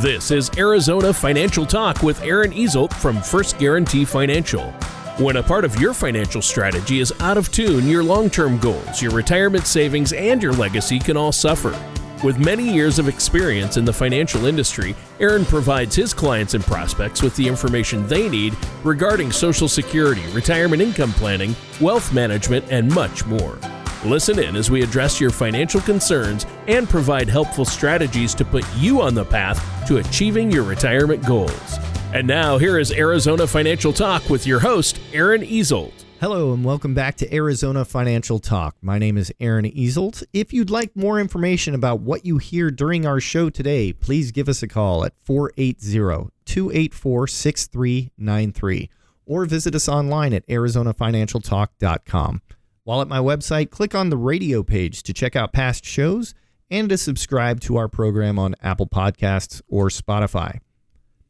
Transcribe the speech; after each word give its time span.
This 0.00 0.30
is 0.30 0.50
Arizona 0.58 1.10
Financial 1.10 1.64
Talk 1.64 2.02
with 2.02 2.22
Aaron 2.22 2.52
Easelt 2.52 2.92
from 2.92 3.22
First 3.22 3.58
Guarantee 3.58 4.04
Financial. 4.04 4.70
When 5.16 5.36
a 5.36 5.42
part 5.42 5.64
of 5.64 5.80
your 5.80 5.94
financial 5.94 6.42
strategy 6.42 7.00
is 7.00 7.14
out 7.20 7.38
of 7.38 7.50
tune, 7.50 7.88
your 7.88 8.04
long 8.04 8.28
term 8.28 8.58
goals, 8.58 9.00
your 9.00 9.12
retirement 9.12 9.66
savings, 9.66 10.12
and 10.12 10.42
your 10.42 10.52
legacy 10.52 10.98
can 10.98 11.16
all 11.16 11.32
suffer. 11.32 11.74
With 12.22 12.38
many 12.38 12.70
years 12.70 12.98
of 12.98 13.08
experience 13.08 13.78
in 13.78 13.86
the 13.86 13.92
financial 13.92 14.44
industry, 14.44 14.94
Aaron 15.18 15.46
provides 15.46 15.96
his 15.96 16.12
clients 16.12 16.52
and 16.52 16.62
prospects 16.62 17.22
with 17.22 17.34
the 17.34 17.48
information 17.48 18.06
they 18.06 18.28
need 18.28 18.54
regarding 18.84 19.32
Social 19.32 19.66
Security, 19.66 20.26
retirement 20.32 20.82
income 20.82 21.14
planning, 21.14 21.56
wealth 21.80 22.12
management, 22.12 22.66
and 22.70 22.94
much 22.94 23.24
more. 23.24 23.58
Listen 24.06 24.38
in 24.38 24.54
as 24.54 24.70
we 24.70 24.84
address 24.84 25.20
your 25.20 25.30
financial 25.30 25.80
concerns 25.80 26.46
and 26.68 26.88
provide 26.88 27.28
helpful 27.28 27.64
strategies 27.64 28.36
to 28.36 28.44
put 28.44 28.64
you 28.76 29.02
on 29.02 29.14
the 29.14 29.24
path 29.24 29.60
to 29.88 29.96
achieving 29.96 30.48
your 30.48 30.62
retirement 30.62 31.26
goals. 31.26 31.78
And 32.14 32.24
now, 32.24 32.56
here 32.56 32.78
is 32.78 32.92
Arizona 32.92 33.48
Financial 33.48 33.92
Talk 33.92 34.30
with 34.30 34.46
your 34.46 34.60
host, 34.60 35.00
Aaron 35.12 35.42
Easelt. 35.42 36.04
Hello, 36.20 36.52
and 36.52 36.64
welcome 36.64 36.94
back 36.94 37.16
to 37.16 37.34
Arizona 37.34 37.84
Financial 37.84 38.38
Talk. 38.38 38.76
My 38.80 38.96
name 38.96 39.18
is 39.18 39.32
Aaron 39.40 39.64
Easelt. 39.64 40.22
If 40.32 40.52
you'd 40.52 40.70
like 40.70 40.94
more 40.94 41.18
information 41.18 41.74
about 41.74 41.98
what 41.98 42.24
you 42.24 42.38
hear 42.38 42.70
during 42.70 43.06
our 43.06 43.18
show 43.18 43.50
today, 43.50 43.92
please 43.92 44.30
give 44.30 44.48
us 44.48 44.62
a 44.62 44.68
call 44.68 45.04
at 45.04 45.14
480 45.24 46.30
284 46.44 47.26
6393 47.26 48.88
or 49.26 49.44
visit 49.46 49.74
us 49.74 49.88
online 49.88 50.32
at 50.32 50.46
arizonafinancialtalk.com. 50.46 52.42
While 52.86 53.02
at 53.02 53.08
my 53.08 53.18
website, 53.18 53.70
click 53.70 53.96
on 53.96 54.10
the 54.10 54.16
radio 54.16 54.62
page 54.62 55.02
to 55.02 55.12
check 55.12 55.34
out 55.34 55.52
past 55.52 55.84
shows 55.84 56.34
and 56.70 56.88
to 56.88 56.96
subscribe 56.96 57.58
to 57.62 57.76
our 57.76 57.88
program 57.88 58.38
on 58.38 58.54
Apple 58.62 58.86
Podcasts 58.86 59.60
or 59.66 59.88
Spotify. 59.88 60.60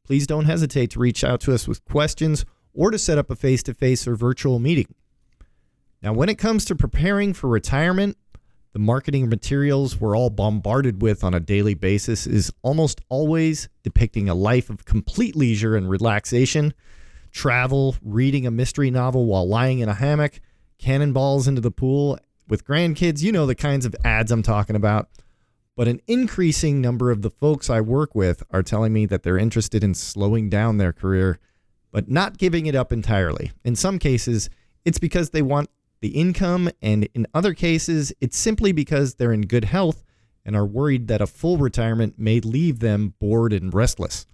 Please 0.04 0.26
don't 0.26 0.44
hesitate 0.44 0.90
to 0.90 0.98
reach 0.98 1.24
out 1.24 1.40
to 1.40 1.54
us 1.54 1.66
with 1.66 1.82
questions 1.86 2.44
or 2.74 2.90
to 2.90 2.98
set 2.98 3.16
up 3.16 3.30
a 3.30 3.36
face 3.36 3.62
to 3.62 3.72
face 3.72 4.06
or 4.06 4.16
virtual 4.16 4.58
meeting. 4.58 4.94
Now, 6.02 6.12
when 6.12 6.28
it 6.28 6.34
comes 6.34 6.66
to 6.66 6.76
preparing 6.76 7.32
for 7.32 7.48
retirement, 7.48 8.18
the 8.74 8.78
marketing 8.78 9.30
materials 9.30 9.98
we're 9.98 10.14
all 10.14 10.28
bombarded 10.28 11.00
with 11.00 11.24
on 11.24 11.32
a 11.32 11.40
daily 11.40 11.72
basis 11.72 12.26
is 12.26 12.52
almost 12.60 13.00
always 13.08 13.70
depicting 13.82 14.28
a 14.28 14.34
life 14.34 14.68
of 14.68 14.84
complete 14.84 15.34
leisure 15.34 15.74
and 15.74 15.88
relaxation, 15.88 16.74
travel, 17.32 17.96
reading 18.02 18.46
a 18.46 18.50
mystery 18.50 18.90
novel 18.90 19.24
while 19.24 19.48
lying 19.48 19.78
in 19.78 19.88
a 19.88 19.94
hammock, 19.94 20.38
cannonballs 20.78 21.48
into 21.48 21.60
the 21.60 21.70
pool 21.70 22.18
with 22.48 22.64
grandkids. 22.64 23.22
You 23.22 23.32
know 23.32 23.46
the 23.46 23.54
kinds 23.54 23.86
of 23.86 23.94
ads 24.04 24.30
I'm 24.30 24.42
talking 24.42 24.76
about. 24.76 25.08
But 25.76 25.88
an 25.88 26.00
increasing 26.06 26.80
number 26.80 27.10
of 27.10 27.20
the 27.20 27.30
folks 27.30 27.68
I 27.68 27.82
work 27.82 28.14
with 28.14 28.42
are 28.50 28.62
telling 28.62 28.92
me 28.92 29.04
that 29.06 29.22
they're 29.22 29.36
interested 29.36 29.84
in 29.84 29.92
slowing 29.94 30.48
down 30.48 30.78
their 30.78 30.92
career, 30.92 31.38
but 31.92 32.08
not 32.08 32.38
giving 32.38 32.64
it 32.64 32.74
up 32.74 32.92
entirely. 32.92 33.52
In 33.62 33.76
some 33.76 33.98
cases, 33.98 34.48
it's 34.86 34.98
because 34.98 35.30
they 35.30 35.42
want 35.42 35.68
the 36.00 36.08
income, 36.08 36.70
and 36.80 37.08
in 37.14 37.26
other 37.34 37.52
cases, 37.52 38.12
it's 38.20 38.38
simply 38.38 38.72
because 38.72 39.14
they're 39.14 39.32
in 39.32 39.42
good 39.42 39.64
health 39.64 40.02
and 40.46 40.56
are 40.56 40.64
worried 40.64 41.08
that 41.08 41.20
a 41.20 41.26
full 41.26 41.58
retirement 41.58 42.14
may 42.18 42.40
leave 42.40 42.78
them 42.78 43.14
bored 43.18 43.52
and 43.52 43.74
restless. 43.74 44.26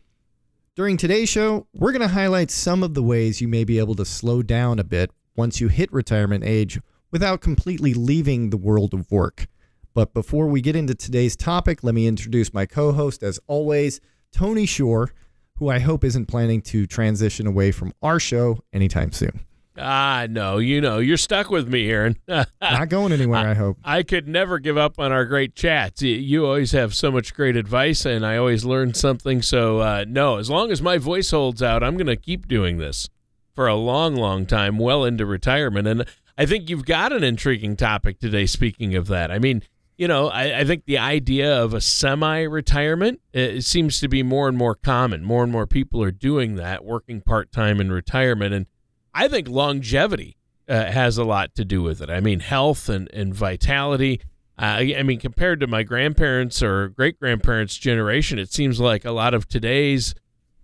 During 0.77 0.97
today's 0.97 1.29
show, 1.29 1.67
we're 1.75 1.93
going 1.93 2.03
to 2.03 2.09
highlight 2.09 2.51
some 2.51 2.83
of 2.83 2.95
the 2.95 3.03
ways 3.03 3.41
you 3.41 3.49
may 3.49 3.65
be 3.65 3.79
able 3.79 3.95
to 3.97 4.05
slow 4.05 4.43
down 4.43 4.79
a 4.79 4.85
bit 4.85 5.11
once 5.37 5.61
you 5.61 5.69
hit 5.69 5.93
retirement 5.93 6.45
age 6.45 6.81
without 7.11 7.41
completely 7.41 7.95
leaving 7.95 8.51
the 8.51 8.57
world 8.57 8.95
of 8.95 9.11
work. 9.11 9.47
But 9.95 10.15
before 10.15 10.47
we 10.47 10.61
get 10.61 10.75
into 10.75 10.95
today's 10.95 11.37
topic, 11.37 11.85
let 11.85 11.95
me 11.95 12.07
introduce 12.07 12.55
my 12.55 12.67
co 12.67 12.93
host, 12.93 13.23
as 13.23 13.39
always, 13.47 14.01
Tony 14.33 14.65
Shore, 14.65 15.13
who 15.59 15.69
I 15.69 15.79
hope 15.79 16.03
isn't 16.03 16.27
planning 16.27 16.63
to 16.63 16.87
transition 16.87 17.47
away 17.47 17.73
from 17.73 17.93
our 18.03 18.19
show 18.19 18.61
anytime 18.73 19.13
soon. 19.13 19.41
Ah, 19.79 20.27
no, 20.29 20.59
you 20.59 20.83
know, 20.83 20.99
you're 20.99 21.17
stuck 21.17 21.49
with 21.51 21.67
me, 21.67 21.91
Aaron. 21.91 22.19
Not 22.29 22.89
going 22.91 23.13
anywhere, 23.13 23.39
I, 23.39 23.51
I, 23.53 23.55
hope. 23.55 23.79
I 23.83 24.03
could 24.03 24.29
never 24.29 24.59
give 24.59 24.77
up 24.77 24.99
on 24.99 25.13
our 25.13 25.25
great 25.25 25.55
chats. 25.55 26.03
You 26.03 26.45
always 26.47 26.73
have 26.73 26.95
so 26.95 27.11
much 27.11 27.35
great 27.35 27.57
advice, 27.57 28.05
and 28.05 28.25
I 28.25 28.37
always 28.37 28.67
learn 28.67 28.93
something. 28.93 29.41
So, 29.41 29.79
uh, 29.81 30.05
no, 30.07 30.37
as 30.37 30.51
long 30.51 30.71
as 30.71 30.83
my 30.83 30.99
voice 30.99 31.31
holds 31.31 31.63
out, 31.63 31.83
I'm 31.83 31.97
going 31.97 32.07
to 32.07 32.17
keep 32.17 32.49
doing 32.49 32.77
this 32.79 33.09
for 33.55 33.67
a 33.67 33.75
long, 33.75 34.17
long 34.17 34.47
time, 34.47 34.79
well 34.79 35.05
into 35.05 35.27
retirement. 35.27 35.87
And 35.87 36.07
I 36.37 36.47
think 36.47 36.71
you've 36.71 36.87
got 36.87 37.13
an 37.13 37.23
intriguing 37.25 37.77
topic 37.77 38.19
today, 38.19 38.47
speaking 38.47 38.95
of 38.95 39.09
that. 39.09 39.31
I 39.31 39.39
mean, 39.39 39.63
you 39.97 40.09
know, 40.09 40.29
I, 40.29 40.61
I 40.61 40.65
think 40.65 40.85
the 40.85 40.99
idea 40.99 41.63
of 41.63 41.75
a 41.75 41.81
semi 41.81 42.43
retirement 42.43 43.21
it 43.33 43.65
seems 43.65 44.01
to 44.01 44.09
be 44.09 44.23
more 44.23 44.49
and 44.49 44.57
more 44.57 44.75
common. 44.75 45.23
More 45.23 45.43
and 45.43 45.53
more 45.53 45.67
people 45.67 46.03
are 46.03 46.11
doing 46.11 46.57
that, 46.57 46.85
working 46.85 47.21
part 47.21 47.53
time 47.53 47.81
in 47.81 47.93
retirement. 47.93 48.55
And 48.55 48.67
I 49.15 49.29
think 49.29 49.49
longevity 49.49 50.39
uh, 50.69 50.87
has 50.87 51.19
a 51.19 51.25
lot 51.25 51.55
to 51.57 51.65
do 51.65 51.83
with 51.83 52.01
it. 52.01 52.11
I 52.11 52.21
mean, 52.21 52.41
health 52.41 52.89
and, 52.89 53.09
and 53.13 53.35
vitality. 53.35 54.21
Uh, 54.59 54.97
I 54.97 55.03
mean, 55.03 55.21
compared 55.21 55.61
to 55.61 55.67
my 55.67 55.83
grandparents 55.83 56.63
or 56.63 56.89
great 56.89 57.19
grandparents' 57.19 57.77
generation, 57.77 58.39
it 58.39 58.53
seems 58.53 58.81
like 58.81 59.05
a 59.05 59.13
lot 59.13 59.35
of 59.35 59.49
today's 59.49 60.15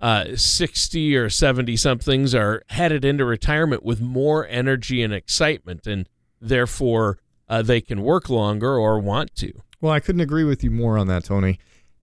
uh, 0.00 0.36
60 0.36 1.16
or 1.16 1.28
70 1.28 1.76
somethings 1.76 2.34
are 2.34 2.62
headed 2.68 3.04
into 3.04 3.24
retirement 3.24 3.82
with 3.82 4.00
more 4.00 4.46
energy 4.46 5.02
and 5.02 5.12
excitement, 5.12 5.86
and 5.86 6.08
therefore 6.40 7.18
uh, 7.48 7.62
they 7.62 7.80
can 7.80 8.02
work 8.02 8.28
longer 8.28 8.76
or 8.76 8.98
want 8.98 9.34
to. 9.36 9.52
Well, 9.80 9.92
I 9.92 10.00
couldn't 10.00 10.20
agree 10.20 10.44
with 10.44 10.62
you 10.62 10.70
more 10.70 10.98
on 10.98 11.08
that, 11.08 11.24
Tony. 11.24 11.58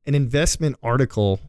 An 0.05 0.15
investment 0.15 0.77
article, 0.83 1.39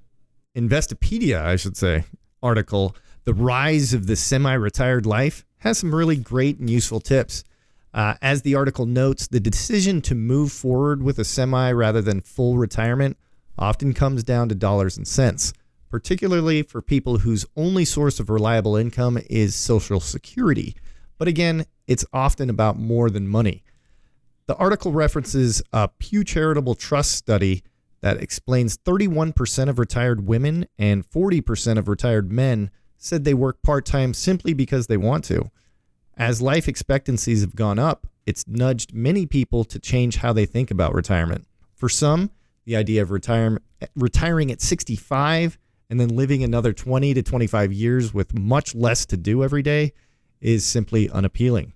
Investopedia, 0.57 1.41
I 1.43 1.57
should 1.57 1.77
say, 1.77 2.05
article, 2.43 2.97
The 3.25 3.35
Rise 3.35 3.93
of 3.93 4.07
the 4.07 4.17
Semi 4.17 4.53
Retired 4.55 5.07
Life, 5.07 5.45
has 5.59 5.79
some 5.79 5.95
really 5.95 6.17
great 6.17 6.59
and 6.59 6.71
useful 6.71 7.01
tips. 7.01 7.45
Uh, 7.93 8.15
as 8.21 8.43
the 8.43 8.55
article 8.55 8.87
notes, 8.87 9.27
the 9.27 9.41
decision 9.41 10.03
to 10.03 10.15
move 10.15 10.53
forward 10.53 11.03
with 11.03 11.19
a 11.19 11.25
semi 11.25 11.73
rather 11.73 12.03
than 12.03 12.21
full 12.21 12.59
retirement 12.59 13.17
often 13.59 13.95
comes 13.95 14.23
down 14.23 14.49
to 14.51 14.55
dollars 14.55 14.99
and 14.99 15.09
cents 15.09 15.53
particularly 15.91 16.63
for 16.63 16.83
people 16.83 17.19
whose 17.19 17.47
only 17.57 17.85
source 17.85 18.21
of 18.21 18.31
reliable 18.31 18.77
income 18.77 19.19
is 19.31 19.55
Social 19.55 20.01
Security. 20.01 20.75
But 21.19 21.29
again, 21.29 21.67
it's 21.87 22.05
often 22.13 22.51
about 22.51 22.79
more 22.79 23.11
than 23.11 23.29
money. 23.29 23.63
The 24.47 24.57
article 24.57 24.93
references 24.93 25.63
a 25.73 25.89
Pew 25.89 26.23
Charitable 26.23 26.75
Trust 26.75 27.13
study 27.13 27.63
that 28.01 28.23
explains 28.23 28.77
31% 28.79 29.69
of 29.69 29.79
retired 29.79 30.27
women 30.27 30.67
and 30.79 31.09
40% 31.09 31.79
of 31.79 31.89
retired 31.89 32.31
men 32.31 32.71
said 32.97 33.25
they 33.25 33.35
work 33.35 33.63
part 33.63 33.85
time 33.85 34.15
simply 34.15 34.55
because 34.55 34.87
they 34.87 34.97
want 34.97 35.25
to. 35.25 35.51
As 36.17 36.41
life 36.41 36.69
expectancies 36.69 37.41
have 37.41 37.57
gone 37.57 37.79
up, 37.79 38.07
it's 38.25 38.47
nudged 38.47 38.95
many 38.95 39.27
people 39.27 39.65
to 39.65 39.79
change 39.79 40.17
how 40.17 40.33
they 40.33 40.47
think 40.47 40.71
about 40.71 40.95
retirement. 40.95 41.47
For 41.75 41.89
some, 41.89 42.31
the 42.65 42.77
idea 42.77 43.03
of 43.03 43.11
retire- 43.11 43.61
retiring 43.95 44.51
at 44.51 44.61
65 44.61 45.59
and 45.89 46.01
then 46.01 46.09
living 46.09 46.43
another 46.43 46.73
20 46.73 47.15
to 47.15 47.23
25 47.23 47.73
years 47.73 48.13
with 48.13 48.35
much 48.35 48.75
less 48.75 49.07
to 49.07 49.17
do 49.17 49.43
every 49.43 49.63
day 49.63 49.93
is 50.41 50.65
simply 50.65 51.09
unappealing. 51.11 51.73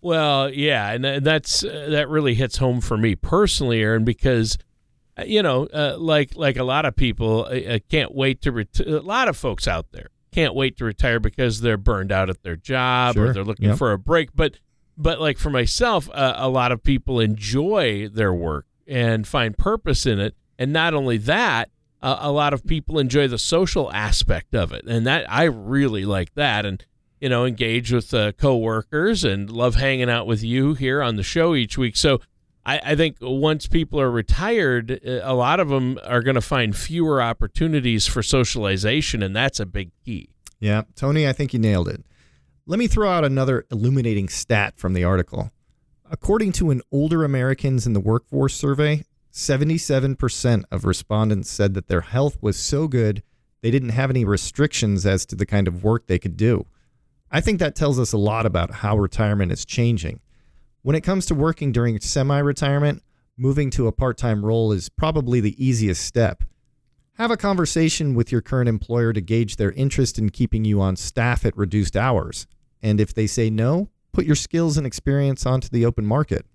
Well, 0.00 0.50
yeah, 0.52 0.90
and 0.90 1.24
that's 1.24 1.64
uh, 1.64 1.86
that 1.90 2.08
really 2.08 2.34
hits 2.34 2.56
home 2.56 2.80
for 2.80 2.96
me 2.96 3.14
personally, 3.14 3.80
Aaron, 3.80 4.04
because 4.04 4.58
uh, 5.16 5.22
you 5.24 5.42
know, 5.42 5.66
uh, 5.66 5.96
like 5.96 6.34
like 6.34 6.56
a 6.56 6.64
lot 6.64 6.84
of 6.84 6.96
people, 6.96 7.46
I, 7.46 7.80
can't 7.88 8.12
wait 8.12 8.42
to 8.42 8.52
retire. 8.52 8.96
A 8.96 9.00
lot 9.00 9.28
of 9.28 9.36
folks 9.36 9.68
out 9.68 9.92
there 9.92 10.08
can't 10.32 10.54
wait 10.54 10.76
to 10.78 10.84
retire 10.84 11.20
because 11.20 11.60
they're 11.60 11.76
burned 11.76 12.10
out 12.10 12.30
at 12.30 12.42
their 12.42 12.56
job 12.56 13.14
sure. 13.14 13.26
or 13.26 13.32
they're 13.32 13.44
looking 13.44 13.68
yep. 13.68 13.78
for 13.78 13.92
a 13.92 13.98
break. 13.98 14.30
But 14.34 14.58
but 14.96 15.20
like 15.20 15.38
for 15.38 15.50
myself, 15.50 16.10
uh, 16.12 16.34
a 16.36 16.48
lot 16.48 16.72
of 16.72 16.82
people 16.82 17.20
enjoy 17.20 18.08
their 18.08 18.32
work 18.32 18.66
and 18.88 19.26
find 19.26 19.56
purpose 19.56 20.04
in 20.04 20.18
it, 20.18 20.34
and 20.58 20.72
not 20.72 20.94
only 20.94 21.16
that, 21.18 21.70
uh, 22.02 22.18
a 22.20 22.32
lot 22.32 22.52
of 22.52 22.66
people 22.66 22.98
enjoy 22.98 23.28
the 23.28 23.38
social 23.38 23.92
aspect 23.92 24.54
of 24.54 24.72
it, 24.72 24.84
and 24.86 25.06
that 25.06 25.30
I 25.30 25.44
really 25.44 26.04
like 26.04 26.34
that. 26.34 26.66
And 26.66 26.84
you 27.20 27.28
know, 27.28 27.44
engage 27.44 27.92
with 27.92 28.12
uh, 28.12 28.32
coworkers 28.32 29.22
and 29.22 29.48
love 29.48 29.76
hanging 29.76 30.10
out 30.10 30.26
with 30.26 30.42
you 30.42 30.74
here 30.74 31.00
on 31.00 31.14
the 31.14 31.22
show 31.22 31.54
each 31.54 31.78
week. 31.78 31.96
So 31.96 32.20
I, 32.66 32.80
I 32.84 32.96
think 32.96 33.18
once 33.20 33.68
people 33.68 34.00
are 34.00 34.10
retired, 34.10 35.00
uh, 35.06 35.20
a 35.22 35.32
lot 35.32 35.60
of 35.60 35.68
them 35.68 36.00
are 36.04 36.20
going 36.20 36.34
to 36.34 36.40
find 36.40 36.76
fewer 36.76 37.22
opportunities 37.22 38.08
for 38.08 38.24
socialization, 38.24 39.22
and 39.22 39.36
that's 39.36 39.60
a 39.60 39.66
big 39.66 39.92
key. 40.04 40.30
Yeah, 40.58 40.82
Tony, 40.96 41.28
I 41.28 41.32
think 41.32 41.52
you 41.52 41.60
nailed 41.60 41.88
it. 41.88 42.04
Let 42.66 42.80
me 42.80 42.88
throw 42.88 43.08
out 43.08 43.24
another 43.24 43.66
illuminating 43.70 44.28
stat 44.28 44.74
from 44.76 44.92
the 44.92 45.04
article. 45.04 45.52
According 46.10 46.52
to 46.52 46.70
an 46.70 46.82
Older 46.90 47.24
Americans 47.24 47.86
in 47.86 47.92
the 47.92 48.00
Workforce 48.00 48.54
survey, 48.54 49.04
77% 49.32 50.64
of 50.70 50.84
respondents 50.84 51.50
said 51.50 51.74
that 51.74 51.88
their 51.88 52.02
health 52.02 52.36
was 52.40 52.58
so 52.58 52.86
good 52.86 53.22
they 53.62 53.70
didn't 53.70 53.90
have 53.90 54.10
any 54.10 54.24
restrictions 54.24 55.06
as 55.06 55.24
to 55.26 55.36
the 55.36 55.46
kind 55.46 55.68
of 55.68 55.84
work 55.84 56.06
they 56.06 56.18
could 56.18 56.36
do. 56.36 56.66
I 57.30 57.40
think 57.40 57.60
that 57.60 57.76
tells 57.76 57.98
us 57.98 58.12
a 58.12 58.18
lot 58.18 58.44
about 58.44 58.74
how 58.74 58.98
retirement 58.98 59.52
is 59.52 59.64
changing. 59.64 60.20
When 60.82 60.96
it 60.96 61.02
comes 61.02 61.26
to 61.26 61.34
working 61.34 61.72
during 61.72 61.98
semi 62.00 62.38
retirement, 62.38 63.02
moving 63.38 63.70
to 63.70 63.86
a 63.86 63.92
part 63.92 64.18
time 64.18 64.44
role 64.44 64.72
is 64.72 64.88
probably 64.88 65.40
the 65.40 65.64
easiest 65.64 66.04
step. 66.04 66.42
Have 67.14 67.30
a 67.30 67.36
conversation 67.36 68.14
with 68.14 68.32
your 68.32 68.42
current 68.42 68.68
employer 68.68 69.12
to 69.12 69.20
gauge 69.20 69.56
their 69.56 69.72
interest 69.72 70.18
in 70.18 70.30
keeping 70.30 70.64
you 70.64 70.80
on 70.80 70.96
staff 70.96 71.46
at 71.46 71.56
reduced 71.56 71.96
hours. 71.96 72.46
And 72.82 73.00
if 73.00 73.14
they 73.14 73.28
say 73.28 73.48
no, 73.48 73.90
put 74.12 74.26
your 74.26 74.34
skills 74.34 74.76
and 74.76 74.86
experience 74.86 75.46
onto 75.46 75.68
the 75.68 75.86
open 75.86 76.04
market. 76.04 76.46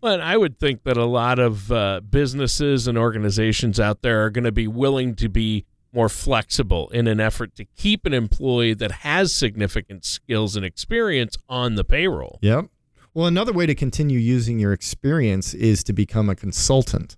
Well, 0.00 0.20
I 0.20 0.36
would 0.36 0.58
think 0.58 0.84
that 0.84 0.96
a 0.96 1.04
lot 1.04 1.38
of 1.38 1.72
uh, 1.72 2.00
businesses 2.08 2.86
and 2.86 2.96
organizations 2.96 3.80
out 3.80 4.02
there 4.02 4.24
are 4.24 4.30
going 4.30 4.44
to 4.44 4.52
be 4.52 4.68
willing 4.68 5.16
to 5.16 5.28
be 5.28 5.66
more 5.92 6.08
flexible 6.08 6.88
in 6.90 7.08
an 7.08 7.18
effort 7.18 7.56
to 7.56 7.64
keep 7.64 8.06
an 8.06 8.14
employee 8.14 8.74
that 8.74 8.92
has 8.92 9.34
significant 9.34 10.04
skills 10.04 10.54
and 10.54 10.64
experience 10.64 11.36
on 11.48 11.74
the 11.74 11.82
payroll. 11.82 12.38
Yep. 12.42 12.66
Well, 13.14 13.26
another 13.26 13.52
way 13.52 13.66
to 13.66 13.74
continue 13.74 14.18
using 14.18 14.60
your 14.60 14.72
experience 14.72 15.54
is 15.54 15.82
to 15.84 15.92
become 15.92 16.28
a 16.28 16.36
consultant. 16.36 17.16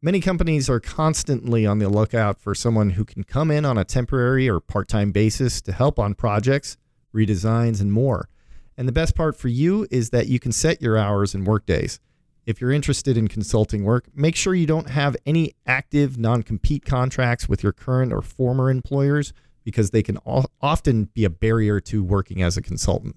Many 0.00 0.20
companies 0.20 0.68
are 0.68 0.78
constantly 0.78 1.66
on 1.66 1.78
the 1.78 1.88
lookout 1.88 2.38
for 2.38 2.54
someone 2.54 2.90
who 2.90 3.04
can 3.04 3.24
come 3.24 3.50
in 3.50 3.64
on 3.64 3.78
a 3.78 3.84
temporary 3.84 4.48
or 4.48 4.60
part 4.60 4.88
time 4.88 5.10
basis 5.10 5.60
to 5.62 5.72
help 5.72 5.98
on 5.98 6.14
projects, 6.14 6.76
redesigns, 7.14 7.80
and 7.80 7.92
more. 7.92 8.28
And 8.76 8.86
the 8.86 8.92
best 8.92 9.14
part 9.14 9.36
for 9.36 9.48
you 9.48 9.86
is 9.90 10.10
that 10.10 10.28
you 10.28 10.38
can 10.38 10.52
set 10.52 10.82
your 10.82 10.96
hours 10.96 11.34
and 11.34 11.46
work 11.46 11.66
days. 11.66 11.98
If 12.44 12.60
you're 12.60 12.72
interested 12.72 13.16
in 13.16 13.28
consulting 13.28 13.84
work, 13.84 14.06
make 14.14 14.34
sure 14.34 14.54
you 14.54 14.66
don't 14.66 14.90
have 14.90 15.16
any 15.24 15.52
active 15.66 16.18
non 16.18 16.42
compete 16.42 16.84
contracts 16.84 17.48
with 17.48 17.62
your 17.62 17.72
current 17.72 18.12
or 18.12 18.22
former 18.22 18.70
employers 18.70 19.32
because 19.64 19.90
they 19.90 20.02
can 20.02 20.18
often 20.60 21.04
be 21.14 21.24
a 21.24 21.30
barrier 21.30 21.80
to 21.80 22.02
working 22.02 22.42
as 22.42 22.56
a 22.56 22.62
consultant. 22.62 23.16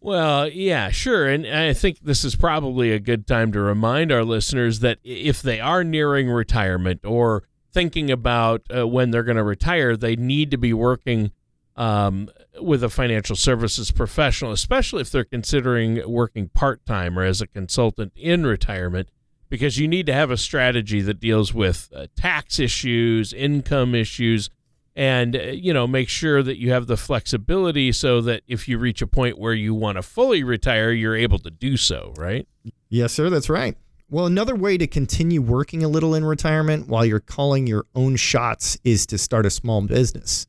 Well, 0.00 0.48
yeah, 0.48 0.90
sure. 0.90 1.26
And 1.26 1.46
I 1.46 1.72
think 1.72 2.00
this 2.00 2.24
is 2.24 2.36
probably 2.36 2.92
a 2.92 2.98
good 2.98 3.26
time 3.26 3.52
to 3.52 3.60
remind 3.60 4.12
our 4.12 4.22
listeners 4.22 4.80
that 4.80 4.98
if 5.02 5.40
they 5.40 5.60
are 5.60 5.82
nearing 5.82 6.28
retirement 6.28 7.00
or 7.04 7.44
thinking 7.72 8.10
about 8.10 8.62
uh, 8.74 8.86
when 8.86 9.10
they're 9.10 9.22
going 9.22 9.38
to 9.38 9.42
retire, 9.42 9.96
they 9.96 10.14
need 10.14 10.50
to 10.50 10.58
be 10.58 10.74
working 10.74 11.32
um, 11.76 12.30
with 12.60 12.84
a 12.84 12.88
financial 12.88 13.36
services 13.36 13.90
professional, 13.90 14.52
especially 14.52 15.00
if 15.00 15.10
they're 15.10 15.24
considering 15.24 16.08
working 16.08 16.48
part 16.48 16.84
time 16.86 17.18
or 17.18 17.24
as 17.24 17.40
a 17.40 17.46
consultant 17.46 18.12
in 18.14 18.46
retirement, 18.46 19.08
because 19.48 19.78
you 19.78 19.88
need 19.88 20.06
to 20.06 20.12
have 20.12 20.30
a 20.30 20.36
strategy 20.36 21.00
that 21.00 21.20
deals 21.20 21.52
with 21.52 21.90
uh, 21.94 22.06
tax 22.16 22.58
issues, 22.58 23.32
income 23.32 23.94
issues, 23.94 24.50
and 24.96 25.34
uh, 25.34 25.40
you 25.40 25.72
know 25.72 25.86
make 25.86 26.08
sure 26.08 26.42
that 26.42 26.58
you 26.58 26.70
have 26.70 26.86
the 26.86 26.96
flexibility 26.96 27.90
so 27.90 28.20
that 28.20 28.42
if 28.46 28.68
you 28.68 28.78
reach 28.78 29.02
a 29.02 29.06
point 29.06 29.38
where 29.38 29.54
you 29.54 29.74
want 29.74 29.96
to 29.96 30.02
fully 30.02 30.44
retire, 30.44 30.92
you're 30.92 31.16
able 31.16 31.38
to 31.40 31.50
do 31.50 31.76
so. 31.76 32.14
Right? 32.16 32.46
Yes, 32.88 33.12
sir. 33.12 33.28
That's 33.30 33.50
right. 33.50 33.76
Well, 34.10 34.26
another 34.26 34.54
way 34.54 34.78
to 34.78 34.86
continue 34.86 35.42
working 35.42 35.82
a 35.82 35.88
little 35.88 36.14
in 36.14 36.24
retirement 36.24 36.86
while 36.86 37.04
you're 37.04 37.20
calling 37.20 37.66
your 37.66 37.86
own 37.96 38.16
shots 38.16 38.78
is 38.84 39.06
to 39.06 39.18
start 39.18 39.46
a 39.46 39.50
small 39.50 39.80
business 39.80 40.46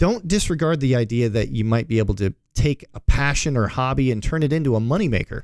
don't 0.00 0.26
disregard 0.26 0.80
the 0.80 0.96
idea 0.96 1.28
that 1.28 1.50
you 1.50 1.62
might 1.62 1.86
be 1.86 1.98
able 1.98 2.14
to 2.14 2.34
take 2.54 2.86
a 2.94 3.00
passion 3.00 3.54
or 3.54 3.68
hobby 3.68 4.10
and 4.10 4.22
turn 4.22 4.42
it 4.42 4.50
into 4.50 4.74
a 4.74 4.80
moneymaker. 4.80 5.42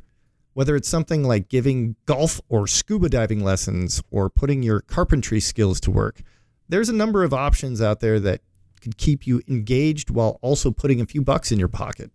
Whether 0.54 0.74
it's 0.76 0.88
something 0.88 1.22
like 1.22 1.50
giving 1.50 1.94
golf 2.06 2.40
or 2.48 2.66
scuba 2.66 3.10
diving 3.10 3.44
lessons 3.44 4.02
or 4.10 4.30
putting 4.30 4.62
your 4.62 4.80
carpentry 4.80 5.40
skills 5.40 5.78
to 5.80 5.90
work, 5.90 6.22
there's 6.70 6.88
a 6.88 6.94
number 6.94 7.22
of 7.22 7.34
options 7.34 7.82
out 7.82 8.00
there 8.00 8.18
that 8.20 8.40
could 8.80 8.96
keep 8.96 9.26
you 9.26 9.42
engaged 9.46 10.08
while 10.08 10.38
also 10.40 10.70
putting 10.70 11.02
a 11.02 11.06
few 11.06 11.20
bucks 11.20 11.52
in 11.52 11.58
your 11.58 11.68
pocket. 11.68 12.10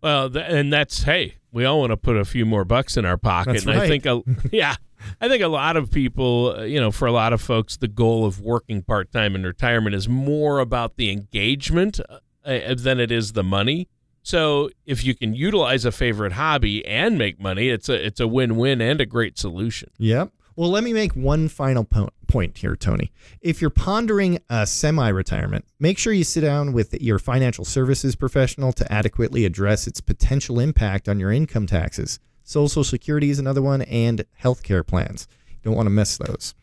Well, 0.00 0.36
and 0.38 0.72
that's 0.72 1.02
hey, 1.02 1.34
we 1.50 1.64
all 1.64 1.80
want 1.80 1.90
to 1.90 1.96
put 1.96 2.16
a 2.16 2.24
few 2.24 2.46
more 2.46 2.64
bucks 2.64 2.96
in 2.96 3.04
our 3.04 3.16
pocket, 3.16 3.54
that's 3.54 3.66
and 3.66 3.74
right. 3.74 3.82
I 3.82 3.88
think, 3.88 4.06
a, 4.06 4.22
yeah, 4.52 4.76
I 5.20 5.28
think 5.28 5.42
a 5.42 5.48
lot 5.48 5.76
of 5.76 5.90
people, 5.90 6.54
uh, 6.58 6.62
you 6.62 6.80
know, 6.80 6.90
for 6.90 7.06
a 7.06 7.12
lot 7.12 7.32
of 7.32 7.40
folks, 7.40 7.76
the 7.76 7.88
goal 7.88 8.24
of 8.24 8.40
working 8.40 8.82
part 8.82 9.12
time 9.12 9.34
in 9.34 9.44
retirement 9.44 9.94
is 9.94 10.08
more 10.08 10.58
about 10.58 10.96
the 10.96 11.10
engagement 11.10 12.00
uh, 12.08 12.18
uh, 12.44 12.74
than 12.74 13.00
it 13.00 13.10
is 13.10 13.32
the 13.32 13.44
money. 13.44 13.88
So 14.22 14.70
if 14.84 15.04
you 15.04 15.14
can 15.14 15.34
utilize 15.34 15.84
a 15.84 15.92
favorite 15.92 16.32
hobby 16.32 16.84
and 16.86 17.16
make 17.16 17.40
money, 17.40 17.70
it's 17.70 17.88
a 17.88 17.94
it's 17.94 18.20
a 18.20 18.28
win 18.28 18.56
win 18.56 18.80
and 18.80 19.00
a 19.00 19.06
great 19.06 19.38
solution. 19.38 19.90
Yep. 19.98 20.32
Well, 20.54 20.70
let 20.70 20.82
me 20.82 20.92
make 20.92 21.12
one 21.12 21.48
final 21.48 21.84
po- 21.84 22.10
point 22.26 22.58
here, 22.58 22.74
Tony. 22.74 23.12
If 23.40 23.60
you're 23.60 23.70
pondering 23.70 24.40
a 24.50 24.66
semi 24.66 25.08
retirement, 25.08 25.64
make 25.78 25.98
sure 25.98 26.12
you 26.12 26.24
sit 26.24 26.40
down 26.40 26.72
with 26.72 27.00
your 27.00 27.20
financial 27.20 27.64
services 27.64 28.16
professional 28.16 28.72
to 28.72 28.92
adequately 28.92 29.44
address 29.44 29.86
its 29.86 30.00
potential 30.00 30.58
impact 30.58 31.08
on 31.08 31.20
your 31.20 31.30
income 31.30 31.66
taxes. 31.66 32.18
Social 32.48 32.82
Security 32.82 33.28
is 33.28 33.38
another 33.38 33.60
one, 33.60 33.82
and 33.82 34.24
healthcare 34.42 34.86
plans. 34.86 35.28
You 35.50 35.56
don't 35.64 35.74
want 35.76 35.84
to 35.84 35.90
miss 35.90 36.16
those. 36.16 36.54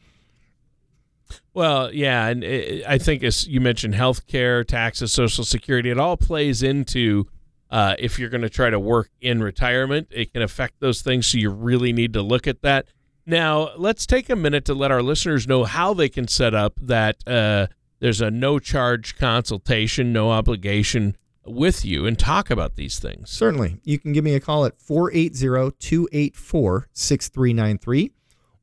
Well, 1.54 1.94
yeah, 1.94 2.26
and 2.28 2.44
it, 2.44 2.84
I 2.88 2.98
think 2.98 3.24
as 3.24 3.48
you 3.48 3.62
mentioned, 3.62 3.94
healthcare, 3.94 4.66
taxes, 4.66 5.12
Social 5.12 5.44
Security, 5.44 5.92
it 5.92 6.00
all 6.00 6.18
plays 6.18 6.64
into 6.64 7.26
uh, 7.70 7.96
if 8.00 8.18
you're 8.18 8.30
going 8.30 8.42
to 8.42 8.50
try 8.50 8.72
to 8.72 8.80
work 8.80 9.12
in 9.22 9.44
retirement. 9.44 10.08
It 10.10 10.34
can 10.34 10.42
affect 10.42 10.80
those 10.80 11.04
things, 11.04 11.28
so 11.28 11.38
you 11.38 11.52
really 11.52 11.94
need 11.94 12.14
to 12.14 12.24
look 12.24 12.48
at 12.48 12.64
that. 12.64 12.88
Now, 13.28 13.70
let's 13.78 14.08
take 14.08 14.28
a 14.32 14.36
minute 14.36 14.66
to 14.66 14.74
let 14.74 14.90
our 14.90 15.04
listeners 15.04 15.48
know 15.48 15.66
how 15.66 15.94
they 15.94 16.10
can 16.10 16.28
set 16.28 16.56
up 16.56 16.80
that. 16.82 17.18
Uh, 17.28 17.68
there's 18.00 18.22
a 18.22 18.32
no 18.32 18.58
charge 18.58 19.18
consultation, 19.18 20.12
no 20.12 20.32
obligation 20.32 21.16
with 21.46 21.86
you 21.86 22.06
and 22.06 22.18
talk 22.18 22.50
about 22.50 22.76
these 22.76 23.00
things. 23.00 23.30
Certainly. 23.30 23.80
You 23.84 24.00
can 24.00 24.14
give 24.14 24.24
me 24.24 24.36
a 24.36 24.40
call 24.40 24.66
at 24.66 24.80
480 24.80 25.76
284 25.80 26.88
6393 26.94 28.12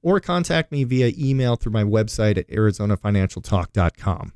or 0.03 0.21
contact 0.21 0.73
me 0.73 0.85
via 0.85 1.13
email 1.17 1.57
through 1.57 1.73
my 1.73 1.85
website 1.85 2.37
at 2.37 2.49
arizonafinancialtalk.com. 2.49 4.33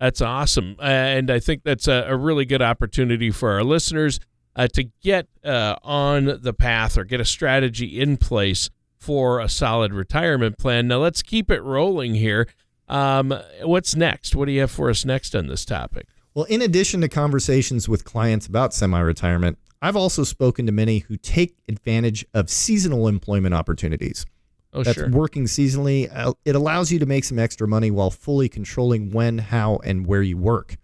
That's 0.00 0.20
awesome. 0.20 0.76
And 0.80 1.30
I 1.30 1.40
think 1.40 1.64
that's 1.64 1.88
a, 1.88 2.06
a 2.08 2.16
really 2.16 2.44
good 2.44 2.62
opportunity 2.62 3.30
for 3.30 3.50
our 3.52 3.64
listeners 3.64 4.20
uh, 4.54 4.68
to 4.68 4.84
get 5.02 5.28
uh, 5.44 5.76
on 5.82 6.38
the 6.40 6.54
path 6.54 6.96
or 6.96 7.04
get 7.04 7.20
a 7.20 7.24
strategy 7.24 8.00
in 8.00 8.16
place 8.16 8.70
for 8.96 9.40
a 9.40 9.48
solid 9.48 9.92
retirement 9.92 10.58
plan. 10.58 10.88
Now, 10.88 10.98
let's 10.98 11.22
keep 11.22 11.50
it 11.50 11.62
rolling 11.62 12.14
here. 12.14 12.48
Um, 12.88 13.34
what's 13.62 13.94
next? 13.94 14.34
What 14.34 14.46
do 14.46 14.52
you 14.52 14.60
have 14.60 14.70
for 14.70 14.88
us 14.88 15.04
next 15.04 15.34
on 15.36 15.46
this 15.46 15.64
topic? 15.64 16.06
Well, 16.34 16.44
in 16.44 16.62
addition 16.62 17.00
to 17.00 17.08
conversations 17.08 17.88
with 17.88 18.04
clients 18.04 18.46
about 18.46 18.74
semi 18.74 19.00
retirement, 19.00 19.58
I've 19.80 19.96
also 19.96 20.24
spoken 20.24 20.66
to 20.66 20.72
many 20.72 21.00
who 21.00 21.16
take 21.16 21.56
advantage 21.68 22.24
of 22.34 22.50
seasonal 22.50 23.08
employment 23.08 23.54
opportunities. 23.54 24.26
Oh, 24.72 24.82
That's 24.82 24.98
sure. 24.98 25.08
working 25.08 25.44
seasonally. 25.44 26.14
Uh, 26.14 26.34
it 26.44 26.54
allows 26.54 26.92
you 26.92 26.98
to 26.98 27.06
make 27.06 27.24
some 27.24 27.38
extra 27.38 27.66
money 27.66 27.90
while 27.90 28.10
fully 28.10 28.48
controlling 28.48 29.10
when, 29.10 29.38
how, 29.38 29.80
and 29.84 30.06
where 30.06 30.22
you 30.22 30.36
work. 30.36 30.76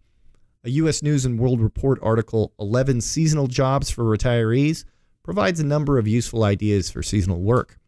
A 0.64 0.70
U.S. 0.70 1.02
News 1.02 1.26
and 1.26 1.38
World 1.38 1.60
Report 1.60 1.98
article, 2.02 2.52
11 2.58 3.02
Seasonal 3.02 3.46
Jobs 3.46 3.90
for 3.90 4.04
Retirees, 4.04 4.84
provides 5.22 5.60
a 5.60 5.64
number 5.64 5.98
of 5.98 6.08
useful 6.08 6.44
ideas 6.44 6.90
for 6.90 7.02
seasonal 7.02 7.42
work. 7.42 7.78